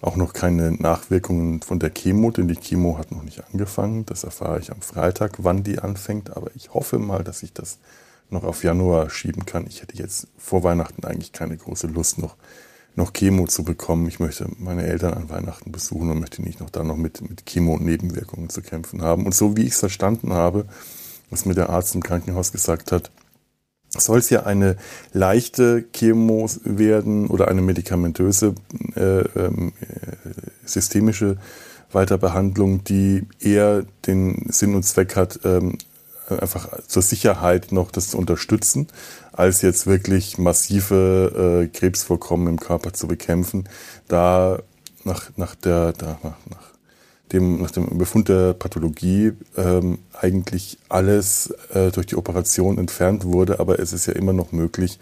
[0.00, 4.04] auch noch keine Nachwirkungen von der Chemo, denn die Chemo hat noch nicht angefangen.
[4.06, 6.37] Das erfahre ich am Freitag, wann die anfängt.
[6.37, 7.78] Aber ich hoffe mal, dass ich das
[8.28, 9.66] noch auf Januar schieben kann.
[9.66, 12.37] Ich hätte jetzt vor Weihnachten eigentlich keine große Lust, noch,
[12.94, 14.06] noch Chemo zu bekommen.
[14.06, 17.46] Ich möchte meine Eltern an Weihnachten besuchen und möchte nicht noch da noch mit, mit
[17.46, 19.24] Chemo und Nebenwirkungen zu kämpfen haben.
[19.24, 20.66] Und so wie ich es verstanden habe,
[21.30, 23.11] was mir der Arzt im Krankenhaus gesagt hat,
[24.00, 24.76] soll es ja eine
[25.12, 28.54] leichte Chemo werden oder eine medikamentöse
[28.94, 30.30] äh, ähm, äh,
[30.64, 31.37] systemische
[31.92, 35.78] Weiterbehandlung, die eher den Sinn und Zweck hat, ähm,
[36.28, 38.88] einfach zur Sicherheit noch das zu unterstützen,
[39.32, 43.68] als jetzt wirklich massive äh, Krebsvorkommen im Körper zu bekämpfen.
[44.09, 44.59] Da
[45.04, 46.75] nach, nach der, da, nach, nach
[47.32, 53.58] dem, nach dem Befund der Pathologie ähm, eigentlich alles äh, durch die Operation entfernt wurde,
[53.60, 54.98] aber es ist ja immer noch möglich,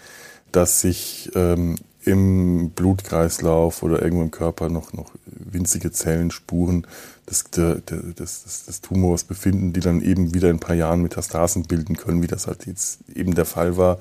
[0.52, 6.86] dass sich ähm, im Blutkreislauf oder irgendwo im Körper noch, noch winzige Zellen, Spuren
[7.28, 11.64] des, des, des, des Tumors befinden, die dann eben wieder in ein paar Jahren Metastasen
[11.64, 13.98] bilden können, wie das halt jetzt eben der Fall war.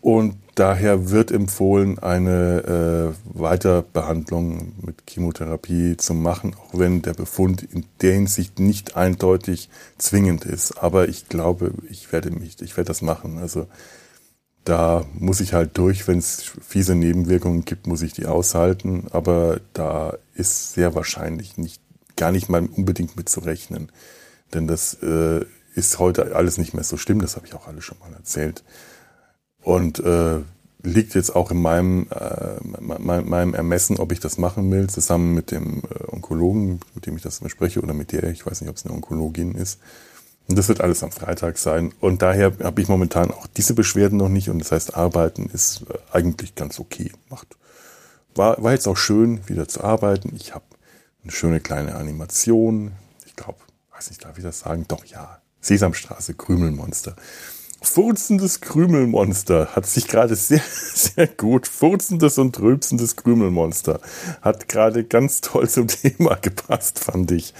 [0.00, 7.62] Und daher wird empfohlen, eine äh, Weiterbehandlung mit Chemotherapie zu machen, auch wenn der Befund
[7.62, 10.82] in der Hinsicht nicht eindeutig zwingend ist.
[10.82, 13.38] Aber ich glaube, ich werde mich, ich werde das machen.
[13.38, 13.66] Also
[14.64, 19.06] da muss ich halt durch, wenn es fiese Nebenwirkungen gibt, muss ich die aushalten.
[19.10, 21.82] Aber da ist sehr wahrscheinlich nicht,
[22.16, 23.90] gar nicht mal unbedingt mit zu rechnen.
[24.54, 27.20] Denn das äh, ist heute alles nicht mehr so schlimm.
[27.20, 28.62] Das habe ich auch alles schon mal erzählt.
[29.62, 30.40] Und äh,
[30.82, 35.50] liegt jetzt auch in meinem, äh, meinem Ermessen, ob ich das machen will, zusammen mit
[35.50, 38.76] dem äh, Onkologen, mit dem ich das bespreche, oder mit der, ich weiß nicht, ob
[38.76, 39.78] es eine Onkologin ist.
[40.48, 41.92] Und das wird alles am Freitag sein.
[42.00, 44.48] Und daher habe ich momentan auch diese Beschwerden noch nicht.
[44.48, 47.12] Und das heißt, arbeiten ist äh, eigentlich ganz okay.
[47.28, 47.56] Macht.
[48.34, 50.32] War, war jetzt auch schön, wieder zu arbeiten.
[50.34, 50.64] Ich habe
[51.22, 52.92] eine schöne kleine Animation.
[53.26, 53.58] Ich glaube,
[53.94, 54.86] weiß nicht, darf ich das sagen?
[54.88, 55.40] Doch, ja.
[55.60, 57.16] Sesamstraße, Krümelmonster.
[57.82, 60.60] Furzendes Krümelmonster hat sich gerade sehr,
[60.94, 64.00] sehr gut, furzendes und rülpsendes Krümelmonster
[64.42, 67.54] hat gerade ganz toll zum Thema gepasst, fand ich.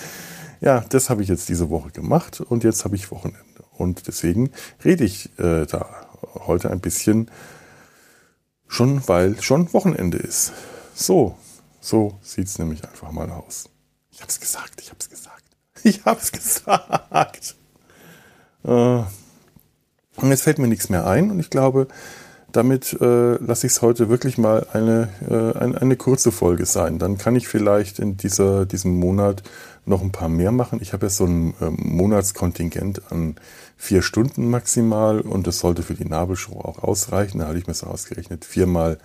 [0.61, 3.40] Ja, das habe ich jetzt diese Woche gemacht und jetzt habe ich Wochenende.
[3.78, 4.50] Und deswegen
[4.85, 7.30] rede ich äh, da heute ein bisschen
[8.68, 10.52] schon, weil schon Wochenende ist.
[10.94, 11.38] So,
[11.80, 13.70] so sieht's nämlich einfach mal aus.
[14.11, 15.37] Ich hab's gesagt, ich hab's gesagt.
[15.83, 17.56] Ich hab's gesagt.
[18.64, 19.02] Äh,
[20.16, 21.88] und jetzt fällt mir nichts mehr ein und ich glaube,
[22.52, 26.98] damit äh, lasse ich es heute wirklich mal eine, äh, eine, eine, kurze Folge sein.
[26.98, 29.42] Dann kann ich vielleicht in dieser, diesem Monat
[29.86, 30.80] noch ein paar mehr machen.
[30.82, 33.36] Ich habe jetzt so ein ähm, Monatskontingent an
[33.76, 37.38] vier Stunden maximal und das sollte für die Nabelshow auch ausreichen.
[37.38, 38.98] Da hatte ich mir so ausgerechnet, viermal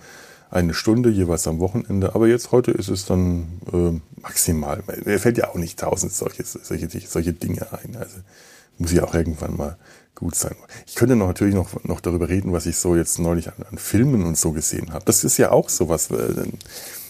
[0.50, 2.14] eine Stunde, jeweils am Wochenende.
[2.14, 4.82] Aber jetzt heute ist es dann äh, maximal.
[5.04, 7.96] Mir fällt ja auch nicht tausend solche, solche, solche Dinge ein.
[7.96, 8.18] Also
[8.78, 9.76] muss ich auch irgendwann mal
[10.14, 10.56] gut sein.
[10.86, 13.78] Ich könnte noch natürlich noch, noch darüber reden, was ich so jetzt neulich an, an
[13.78, 15.04] Filmen und so gesehen habe.
[15.04, 16.10] Das ist ja auch sowas.
[16.10, 16.48] Äh,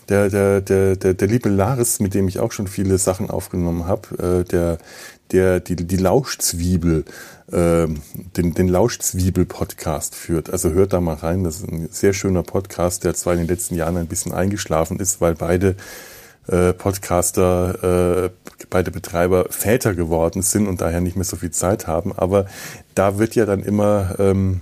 [0.08, 3.86] der, der, der, der, der liebe Laris, mit dem ich auch schon viele Sachen aufgenommen
[3.86, 4.78] habe, äh, der,
[5.32, 7.04] der die, die Lauschzwiebel,
[7.50, 7.86] äh,
[8.36, 10.50] den, den Lauschzwiebel-Podcast führt.
[10.50, 11.44] Also hört da mal rein.
[11.44, 15.00] Das ist ein sehr schöner Podcast, der zwar in den letzten Jahren ein bisschen eingeschlafen
[15.00, 15.76] ist, weil beide
[16.48, 18.30] äh, Podcaster, äh,
[18.70, 22.12] beide Betreiber Väter geworden sind und daher nicht mehr so viel Zeit haben.
[22.12, 22.46] Aber
[22.94, 24.60] da wird ja dann immer ähm,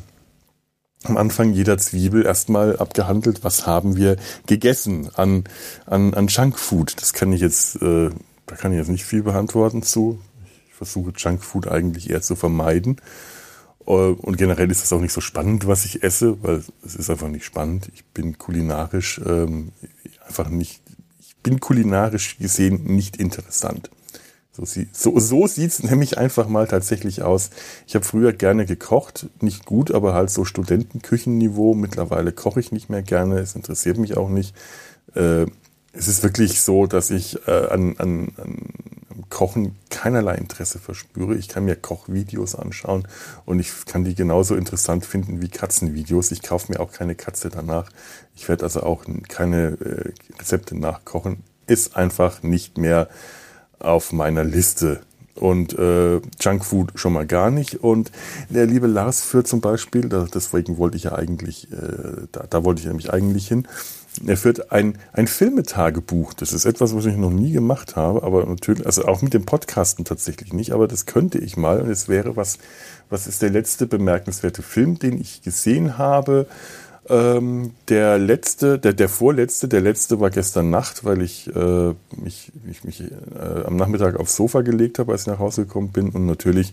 [1.04, 4.16] am Anfang jeder Zwiebel erstmal abgehandelt, was haben wir
[4.46, 5.44] gegessen an,
[5.86, 7.00] an, an Junkfood.
[7.00, 8.10] Das kann ich jetzt, äh,
[8.46, 10.20] da kann ich jetzt nicht viel beantworten zu.
[10.68, 12.96] Ich versuche Junkfood eigentlich eher zu vermeiden.
[13.86, 17.10] Äh, und generell ist das auch nicht so spannend, was ich esse, weil es ist
[17.10, 17.90] einfach nicht spannend.
[17.94, 19.72] Ich bin kulinarisch ähm,
[20.26, 20.80] einfach nicht
[21.44, 23.90] bin kulinarisch gesehen nicht interessant.
[24.56, 27.50] So, so, so sieht's nämlich einfach mal tatsächlich aus.
[27.86, 31.74] Ich habe früher gerne gekocht, nicht gut, aber halt so Studentenküchenniveau.
[31.74, 34.54] Mittlerweile koche ich nicht mehr gerne, es interessiert mich auch nicht.
[35.14, 35.46] Äh,
[35.92, 38.68] es ist wirklich so, dass ich äh, an, an, an
[39.35, 41.35] Kochen keinerlei Interesse verspüre.
[41.35, 43.08] Ich kann mir Kochvideos anschauen
[43.44, 46.30] und ich kann die genauso interessant finden wie Katzenvideos.
[46.30, 47.90] Ich kaufe mir auch keine Katze danach.
[48.37, 51.42] Ich werde also auch keine äh, Rezepte nachkochen.
[51.66, 53.08] Ist einfach nicht mehr
[53.80, 55.00] auf meiner Liste.
[55.35, 57.82] und äh, Junkfood schon mal gar nicht.
[57.82, 58.12] Und
[58.50, 62.62] der liebe Lars führt zum Beispiel, da, deswegen wollte ich ja eigentlich, äh, da, da
[62.62, 63.66] wollte ich nämlich eigentlich hin,
[64.25, 66.35] er führt ein, ein Filmetagebuch.
[66.35, 69.44] Das ist etwas, was ich noch nie gemacht habe, aber natürlich, also auch mit dem
[69.44, 71.81] Podcasten tatsächlich nicht, aber das könnte ich mal.
[71.81, 72.58] Und es wäre was,
[73.10, 76.46] was ist der letzte bemerkenswerte Film, den ich gesehen habe?
[77.08, 82.52] Ähm, der letzte, der, der vorletzte, der letzte war gestern Nacht, weil ich äh, mich,
[82.65, 86.08] mich, mich äh, am Nachmittag aufs Sofa gelegt habe, als ich nach Hause gekommen bin
[86.10, 86.73] und natürlich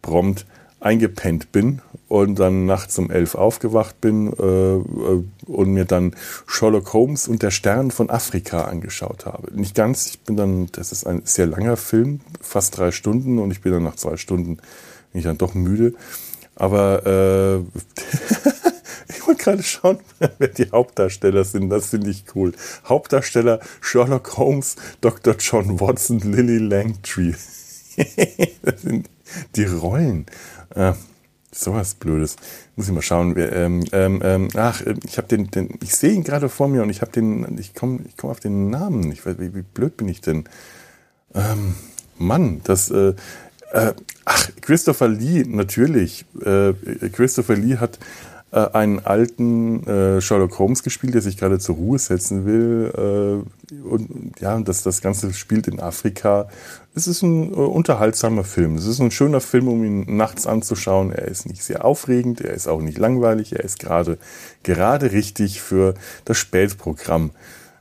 [0.00, 0.46] prompt
[0.84, 6.14] eingepennt bin und dann nachts um elf aufgewacht bin äh, äh, und mir dann
[6.46, 9.52] Sherlock Holmes und der Stern von Afrika angeschaut habe.
[9.58, 13.50] Nicht ganz, ich bin dann, das ist ein sehr langer Film, fast drei Stunden und
[13.50, 15.94] ich bin dann nach zwei Stunden bin ich dann doch müde.
[16.54, 17.58] Aber äh,
[19.08, 19.98] ich wollte gerade schauen,
[20.38, 21.70] wer die Hauptdarsteller sind.
[21.70, 22.52] Das finde ich cool.
[22.84, 25.36] Hauptdarsteller Sherlock Holmes, Dr.
[25.38, 27.32] John Watson, Lily Langtree.
[28.62, 29.08] das sind
[29.56, 30.26] die Rollen.
[30.74, 30.92] Äh,
[31.52, 32.36] sowas Blödes.
[32.76, 33.34] Muss ich mal schauen.
[33.36, 36.90] Ähm, ähm, ähm, ach, ich habe den, den, ich sehe ihn gerade vor mir und
[36.90, 39.12] ich habe den, ich komme, ich komme auf den Namen.
[39.12, 40.44] Ich weiß, wie, wie blöd bin ich denn?
[41.34, 41.74] Ähm,
[42.18, 43.14] Mann, das, äh,
[43.72, 43.92] äh,
[44.24, 46.24] ach, Christopher Lee, natürlich.
[46.44, 46.74] Äh,
[47.12, 47.98] Christopher Lee hat
[48.58, 53.44] einen alten äh, Sherlock Holmes gespielt, der sich gerade zur Ruhe setzen will.
[53.72, 56.48] Äh, und ja, das, das Ganze spielt in Afrika.
[56.94, 58.76] Es ist ein äh, unterhaltsamer Film.
[58.76, 61.10] Es ist ein schöner Film, um ihn nachts anzuschauen.
[61.10, 64.18] Er ist nicht sehr aufregend, er ist auch nicht langweilig, er ist gerade,
[64.62, 65.94] gerade richtig für
[66.24, 67.30] das Spätprogramm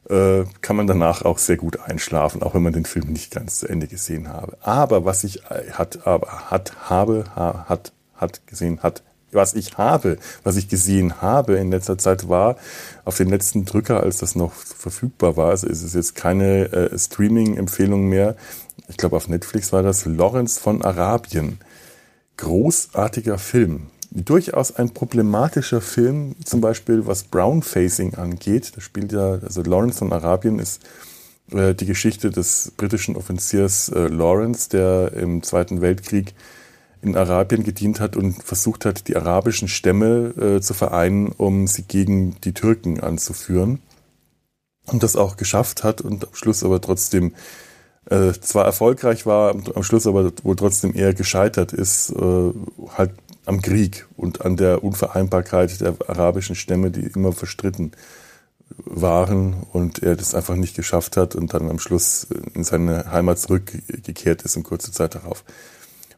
[0.10, 3.60] äh, kann man danach auch sehr gut einschlafen, auch wenn man den Film nicht ganz
[3.60, 4.58] zu Ende gesehen habe.
[4.62, 9.04] Aber was ich äh, hat, aber hat, habe, ha, hat, hat gesehen, hat,
[9.36, 12.58] was ich habe, was ich gesehen habe in letzter Zeit war,
[13.06, 16.98] auf den letzten Drücker, als das noch verfügbar war, also ist es jetzt keine äh,
[16.98, 18.36] Streaming-Empfehlung mehr.
[18.88, 21.60] Ich glaube, auf Netflix war das Lawrence von Arabien.
[22.38, 23.88] Großartiger Film.
[24.12, 28.74] Durchaus ein problematischer Film, zum Beispiel was Brownfacing angeht.
[28.76, 30.82] Da spielt ja, also Lawrence von Arabien ist
[31.52, 36.34] äh, die Geschichte des britischen Offiziers äh, Lawrence, der im Zweiten Weltkrieg
[37.04, 41.84] in Arabien gedient hat und versucht hat, die arabischen Stämme äh, zu vereinen, um sie
[41.84, 43.80] gegen die Türken anzuführen.
[44.86, 47.34] Und das auch geschafft hat und am Schluss aber trotzdem
[48.10, 52.52] äh, zwar erfolgreich war, am Schluss aber wohl trotzdem eher gescheitert ist, äh,
[52.98, 53.12] halt
[53.46, 57.92] am Krieg und an der Unvereinbarkeit der arabischen Stämme, die immer verstritten
[58.78, 63.40] waren und er das einfach nicht geschafft hat und dann am Schluss in seine Heimat
[63.40, 65.44] zurückgekehrt ist und kurze Zeit darauf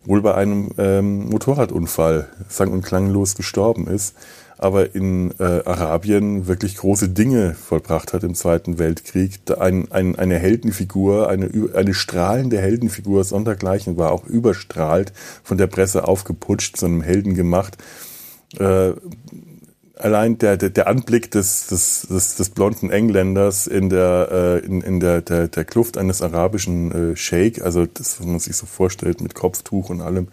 [0.06, 4.16] wohl bei einem ähm, Motorradunfall sang- und klanglos gestorben ist,
[4.58, 9.40] aber in äh, Arabien wirklich große Dinge vollbracht hat im Zweiten Weltkrieg.
[9.60, 15.12] Ein, ein, eine Heldenfigur, eine, eine strahlende Heldenfigur sondergleichen war, auch überstrahlt,
[15.44, 17.78] von der Presse aufgeputscht, zu einem Helden gemacht.
[18.58, 18.94] Äh,
[19.98, 24.82] allein der, der, der Anblick des, des, des, des blonden Engländers in der, äh, in,
[24.82, 28.66] in der, der, der Kluft eines arabischen äh, Sheikh, also das, was man sich so
[28.66, 30.28] vorstellt mit Kopftuch und allem,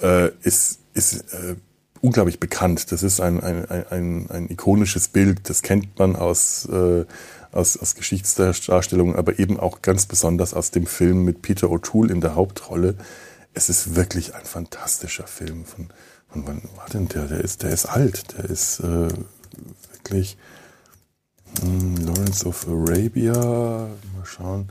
[0.00, 1.56] äh, ist, ist äh,
[2.00, 2.92] unglaublich bekannt.
[2.92, 7.04] Das ist ein, ein, ein, ein ikonisches Bild, das kennt man aus, äh,
[7.52, 12.20] aus, aus Geschichtsdarstellungen, aber eben auch ganz besonders aus dem Film mit Peter O'Toole in
[12.20, 12.96] der Hauptrolle.
[13.54, 15.88] Es ist wirklich ein fantastischer Film von
[16.34, 17.26] und wann war denn der?
[17.26, 18.36] Der ist, der ist alt.
[18.36, 19.08] Der ist äh,
[19.92, 20.36] wirklich
[21.60, 23.32] hm, Lawrence of Arabia.
[23.32, 24.68] Mal schauen.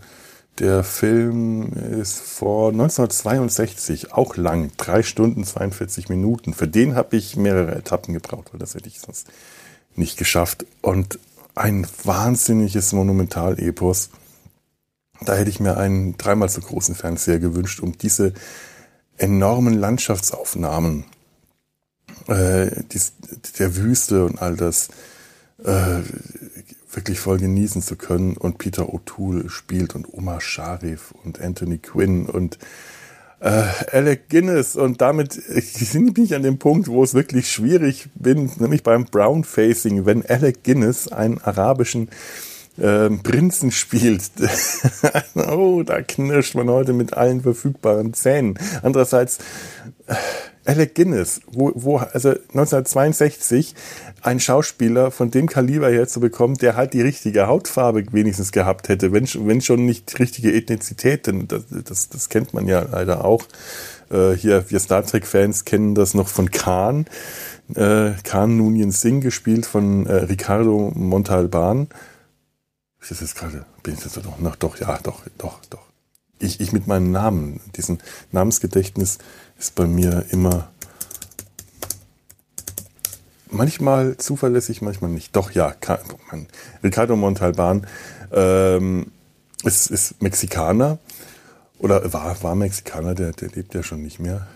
[0.59, 6.53] Der Film ist vor 1962, auch lang, drei Stunden 42 Minuten.
[6.53, 9.27] Für den habe ich mehrere Etappen gebraucht, weil das hätte ich sonst
[9.95, 10.65] nicht geschafft.
[10.81, 11.19] Und
[11.55, 14.09] ein wahnsinniges Monumentalepos.
[15.21, 18.33] Da hätte ich mir einen dreimal so großen Fernseher gewünscht, um diese
[19.17, 21.05] enormen Landschaftsaufnahmen
[22.27, 23.13] äh, dies,
[23.59, 24.89] der Wüste und all das
[25.63, 25.99] äh,
[26.91, 28.37] wirklich voll genießen zu können.
[28.37, 32.57] Und Peter O'Toole spielt und Omar Sharif und Anthony Quinn und
[33.39, 34.75] äh, Alec Guinness.
[34.75, 35.41] Und damit
[35.93, 40.25] bin ich an dem Punkt, wo es wirklich schwierig bin, nämlich beim Brown Facing, wenn
[40.25, 42.09] Alec Guinness einen arabischen
[42.79, 44.23] ähm, Prinzen spielt.
[45.35, 48.57] oh, da knirscht man heute mit allen verfügbaren Zähnen.
[48.81, 49.39] Andererseits,
[50.07, 50.15] äh,
[50.65, 53.73] Alec Guinness, wo, wo, also 1962
[54.21, 58.87] ein Schauspieler von dem Kaliber her zu bekommen, der halt die richtige Hautfarbe wenigstens gehabt
[58.87, 63.25] hätte, wenn, wenn schon nicht richtige Ethnizität, denn das, das, das kennt man ja leider
[63.25, 63.43] auch.
[64.11, 67.05] Äh, hier, wir Star Trek-Fans kennen das noch von Khan.
[67.75, 71.87] Äh, Khan Nunien Singh, gespielt von äh, Ricardo Montalban.
[73.01, 75.87] Ist das jetzt gerade, bin ich das doch noch, doch, ja, doch, doch, doch.
[76.39, 77.99] ich, ich mit meinem Namen, diesen
[78.31, 79.17] Namensgedächtnis
[79.61, 80.69] ist bei mir immer
[83.51, 85.35] manchmal zuverlässig, manchmal nicht.
[85.35, 85.75] Doch, ja,
[86.83, 87.85] Ricardo Montalban
[88.31, 89.11] ähm,
[89.63, 90.97] ist, ist Mexikaner
[91.77, 94.47] oder war, war Mexikaner, der, der lebt ja schon nicht mehr.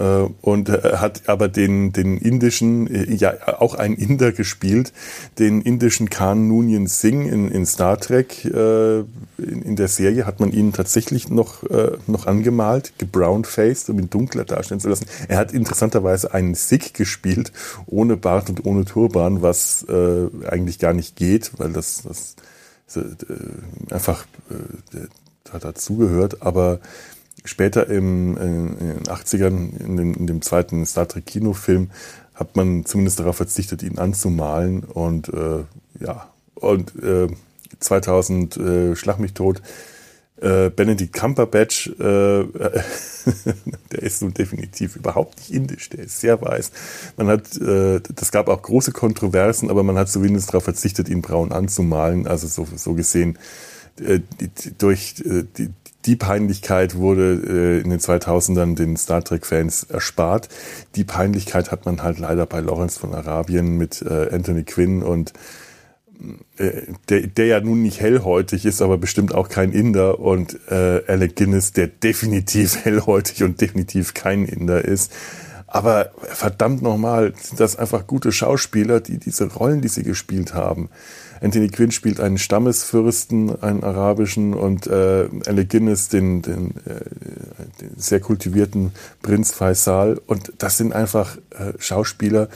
[0.00, 4.92] Äh, und hat aber den, den indischen, äh, ja auch ein Inder gespielt,
[5.38, 8.44] den indischen Khan Noonien Singh in, in Star Trek.
[8.46, 9.00] Äh,
[9.36, 11.62] in, der Serie hat man ihn tatsächlich noch,
[12.06, 15.06] noch angemalt, gebrownfaced, um ihn dunkler darstellen zu lassen.
[15.28, 17.52] Er hat interessanterweise einen Sikh gespielt,
[17.86, 22.36] ohne Bart und ohne Turban, was äh, eigentlich gar nicht geht, weil das, das
[22.96, 26.42] äh, einfach äh, dazugehört.
[26.42, 26.80] Aber
[27.44, 31.90] später im, in, in den 80ern, in dem, in dem zweiten Star Trek Kinofilm,
[32.34, 34.84] hat man zumindest darauf verzichtet, ihn anzumalen.
[34.84, 35.64] Und äh,
[36.00, 37.28] ja, und äh,
[37.78, 39.62] 2000 äh, Schlag mich tot.
[40.40, 42.44] Äh, Benedict Cumberbatch, äh,
[43.92, 46.72] der ist nun definitiv überhaupt nicht indisch, der ist sehr weiß.
[47.18, 51.20] Man hat, äh, das gab auch große Kontroversen, aber man hat zumindest darauf verzichtet, ihn
[51.20, 52.26] braun anzumalen.
[52.26, 53.38] Also so, so gesehen,
[54.02, 54.20] äh,
[54.78, 55.68] durch äh, die,
[56.06, 60.48] die Peinlichkeit wurde äh, in den 2000ern den Star Trek-Fans erspart.
[60.94, 65.32] Die Peinlichkeit hat man halt leider bei Lawrence von Arabien mit äh, Anthony Quinn und
[66.56, 71.02] äh, der, der ja nun nicht hellhäutig ist, aber bestimmt auch kein Inder und äh,
[71.06, 75.12] Alec Guinness, der definitiv hellhäutig und definitiv kein Inder ist.
[75.66, 80.90] Aber verdammt nochmal, sind das einfach gute Schauspieler, die diese Rollen, die sie gespielt haben.
[81.40, 87.00] Anthony Quinn spielt einen Stammesfürsten, einen arabischen, und äh, Alec Guinness den, den, äh,
[87.80, 90.20] den sehr kultivierten Prinz Faisal.
[90.26, 92.48] Und das sind einfach äh, Schauspieler,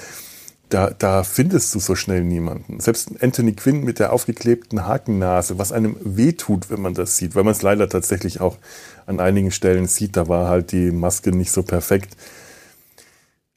[0.68, 2.80] da, da findest du so schnell niemanden.
[2.80, 7.44] Selbst Anthony Quinn mit der aufgeklebten Hakennase, was einem wehtut, wenn man das sieht, weil
[7.44, 8.58] man es leider tatsächlich auch
[9.06, 12.16] an einigen Stellen sieht, da war halt die Maske nicht so perfekt.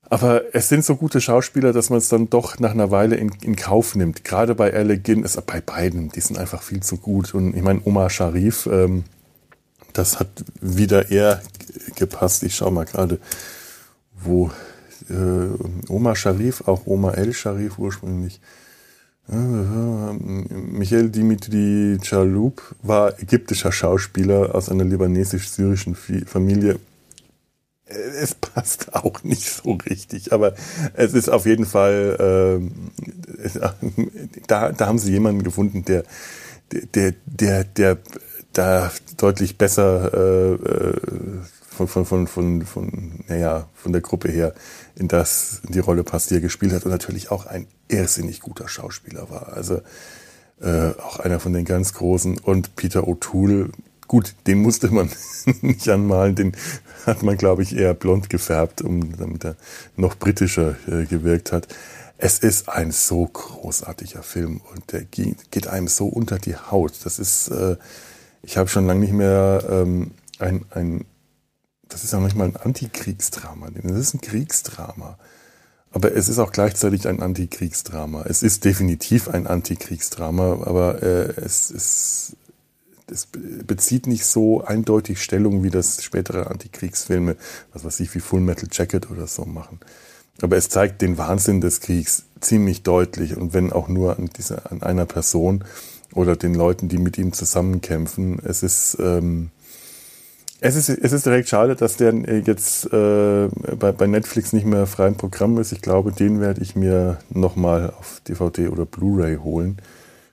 [0.09, 3.31] Aber es sind so gute Schauspieler, dass man es dann doch nach einer Weile in,
[3.41, 4.23] in Kauf nimmt.
[4.23, 7.33] Gerade bei Alec Guinness, bei beiden, die sind einfach viel zu gut.
[7.33, 9.03] Und ich meine, Omar Sharif, ähm,
[9.91, 10.29] das hat
[10.61, 11.41] wieder eher
[11.95, 12.43] gepasst.
[12.43, 13.19] Ich schau mal gerade,
[14.13, 14.49] wo
[15.09, 18.39] äh, Omar Sharif, auch Omar El Sharif ursprünglich.
[19.29, 26.79] Äh, Michael Dimitri Chaloub war ägyptischer Schauspieler aus einer libanesisch-syrischen Familie
[27.87, 30.53] es passt auch nicht so richtig, aber
[30.93, 33.59] es ist auf jeden Fall, äh,
[34.47, 36.03] da, da haben sie jemanden gefunden, der,
[36.71, 37.97] der, der, der
[38.53, 40.93] da deutlich besser äh, äh
[41.77, 44.55] von, von, von, von, von, naja, von der Gruppe her
[44.95, 48.41] in das, in die Rolle passt, die er gespielt hat und natürlich auch ein irrsinnig
[48.41, 49.53] guter Schauspieler war.
[49.53, 49.81] Also
[50.59, 53.69] äh, auch einer von den ganz Großen und Peter O'Toole,
[54.07, 55.09] gut, den musste man
[55.61, 56.57] nicht anmalen, den
[57.05, 59.55] hat man, glaube ich, eher blond gefärbt, um, damit er
[59.95, 61.67] noch britischer äh, gewirkt hat.
[62.17, 66.93] Es ist ein so großartiger Film und der geht einem so unter die Haut.
[67.03, 67.77] Das ist, äh,
[68.41, 71.05] ich habe schon lange nicht mehr ähm, ein, ein,
[71.87, 73.69] das ist ja manchmal ein Antikriegsdrama.
[73.69, 75.17] Das ist ein Kriegsdrama.
[75.91, 78.23] Aber es ist auch gleichzeitig ein Antikriegsdrama.
[78.23, 82.35] Es ist definitiv ein Antikriegsdrama, aber äh, es ist
[83.11, 83.27] es
[83.65, 87.35] bezieht nicht so eindeutig Stellung, wie das spätere Antikriegsfilme,
[87.73, 89.79] was weiß ich, wie Full Metal Jacket oder so machen.
[90.41, 94.71] Aber es zeigt den Wahnsinn des Kriegs ziemlich deutlich und wenn auch nur an, dieser,
[94.71, 95.63] an einer Person
[96.13, 98.39] oder den Leuten, die mit ihm zusammenkämpfen.
[98.43, 99.49] Es ist, ähm,
[100.59, 102.13] es ist, es ist direkt schade, dass der
[102.45, 103.47] jetzt äh,
[103.79, 105.71] bei, bei Netflix nicht mehr frei im Programm ist.
[105.71, 109.77] Ich glaube, den werde ich mir nochmal auf DVD oder Blu-ray holen.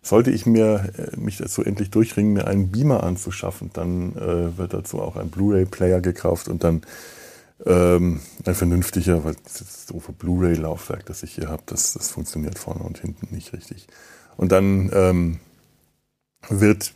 [0.04, 4.74] Sollte ich mir äh, mich dazu endlich durchringen, mir einen Beamer anzuschaffen, dann äh, wird
[4.74, 6.82] dazu auch ein Blu-ray-Player gekauft und dann
[7.64, 12.82] ähm, ein vernünftiger, weil das doofe Blu-ray-Laufwerk, das ich hier habe, das, das funktioniert vorne
[12.82, 13.86] und hinten nicht richtig.
[14.36, 15.40] Und dann ähm,
[16.50, 16.92] wird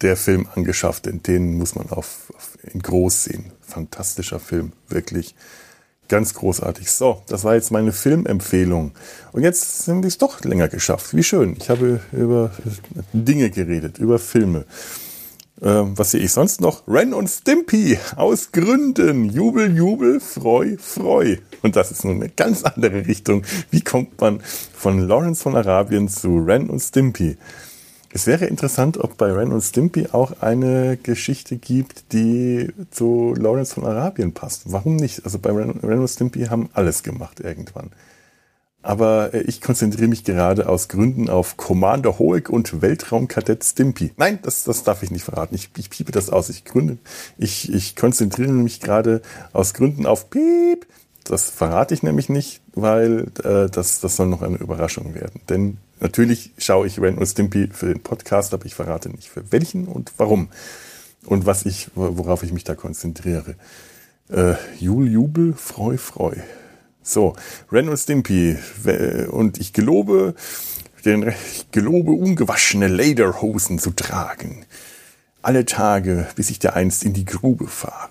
[0.00, 3.52] der Film angeschafft, denn den muss man auf, auf in groß sehen.
[3.60, 5.36] Fantastischer Film, wirklich.
[6.10, 6.90] Ganz großartig.
[6.90, 8.90] So, das war jetzt meine Filmempfehlung.
[9.30, 11.14] Und jetzt sind wir es doch länger geschafft.
[11.14, 11.56] Wie schön.
[11.56, 12.50] Ich habe über
[13.12, 14.64] Dinge geredet, über Filme.
[15.62, 16.82] Ähm, was sehe ich sonst noch?
[16.88, 19.26] Ren und Stimpy aus Gründen.
[19.26, 21.36] Jubel, Jubel, Freu, Freu.
[21.62, 23.44] Und das ist nun eine ganz andere Richtung.
[23.70, 24.40] Wie kommt man
[24.74, 27.36] von Lawrence von Arabien zu Ren und Stimpy?
[28.12, 33.74] Es wäre interessant, ob bei Ren und Stimpy auch eine Geschichte gibt, die zu Lawrence
[33.74, 34.72] von Arabien passt.
[34.72, 35.24] Warum nicht?
[35.24, 37.90] Also bei Ren, Ren und Stimpy haben alles gemacht irgendwann.
[38.82, 44.12] aber äh, ich konzentriere mich gerade aus Gründen auf Commander Hoek und Weltraumkadett Stimpy.
[44.16, 45.54] Nein, das, das darf ich nicht verraten.
[45.54, 46.48] Ich, ich piepe das aus.
[46.48, 46.98] Ich gründe,
[47.38, 50.86] ich, ich konzentriere mich gerade aus Gründen auf Piep.
[51.30, 55.40] Das verrate ich nämlich nicht, weil äh, das, das soll noch eine Überraschung werden.
[55.48, 59.52] Denn natürlich schaue ich Ren und Stimpy für den Podcast, aber ich verrate nicht für
[59.52, 60.48] welchen und warum.
[61.26, 63.54] Und was ich, worauf ich mich da konzentriere.
[64.28, 66.34] Äh, Jul, Jubel, Freu, Freu.
[67.00, 67.36] So,
[67.70, 68.58] Ren und Stimpy.
[69.30, 70.34] Und ich gelobe,
[71.04, 74.64] den, ich gelobe, ungewaschene Lederhosen zu tragen.
[75.42, 78.10] Alle Tage, bis ich der einst in die Grube fahre.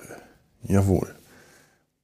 [0.64, 1.19] Jawohl.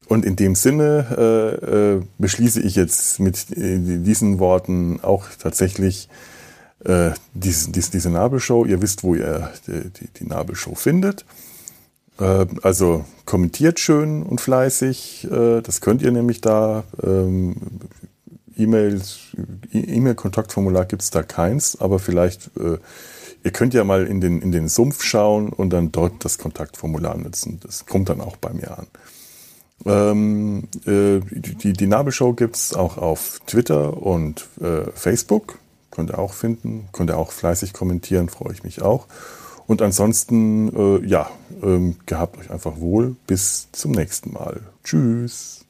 [0.08, 6.10] Und in dem Sinne äh, äh, beschließe ich jetzt mit äh, diesen Worten auch tatsächlich
[6.84, 8.66] äh, diese, diese, diese Nabelshow.
[8.66, 11.26] Ihr wisst, wo ihr die, die, die Nabelshow findet.
[12.20, 15.28] Äh, also kommentiert schön und fleißig.
[15.32, 16.84] Äh, das könnt ihr nämlich da.
[17.04, 17.56] Ähm,
[18.58, 19.36] E-Mails,
[19.74, 22.78] E-Mail-Kontaktformular gibt's da keins, aber vielleicht, äh,
[23.44, 27.18] ihr könnt ja mal in den, in den Sumpf schauen und dann dort das Kontaktformular
[27.18, 27.60] nutzen.
[27.62, 28.88] Das kommt dann auch bei mir an.
[29.86, 35.60] Ähm, äh, die, die Nabelshow gibt's auch auf Twitter und äh, Facebook.
[35.92, 36.90] Könnt ihr auch finden.
[36.92, 39.08] Könnt ihr auch fleißig kommentieren, freue ich mich auch.
[39.68, 41.30] Und ansonsten, äh, ja,
[41.64, 43.16] ähm, gehabt euch einfach wohl.
[43.28, 44.62] Bis zum nächsten Mal.
[44.84, 45.66] Tschüss.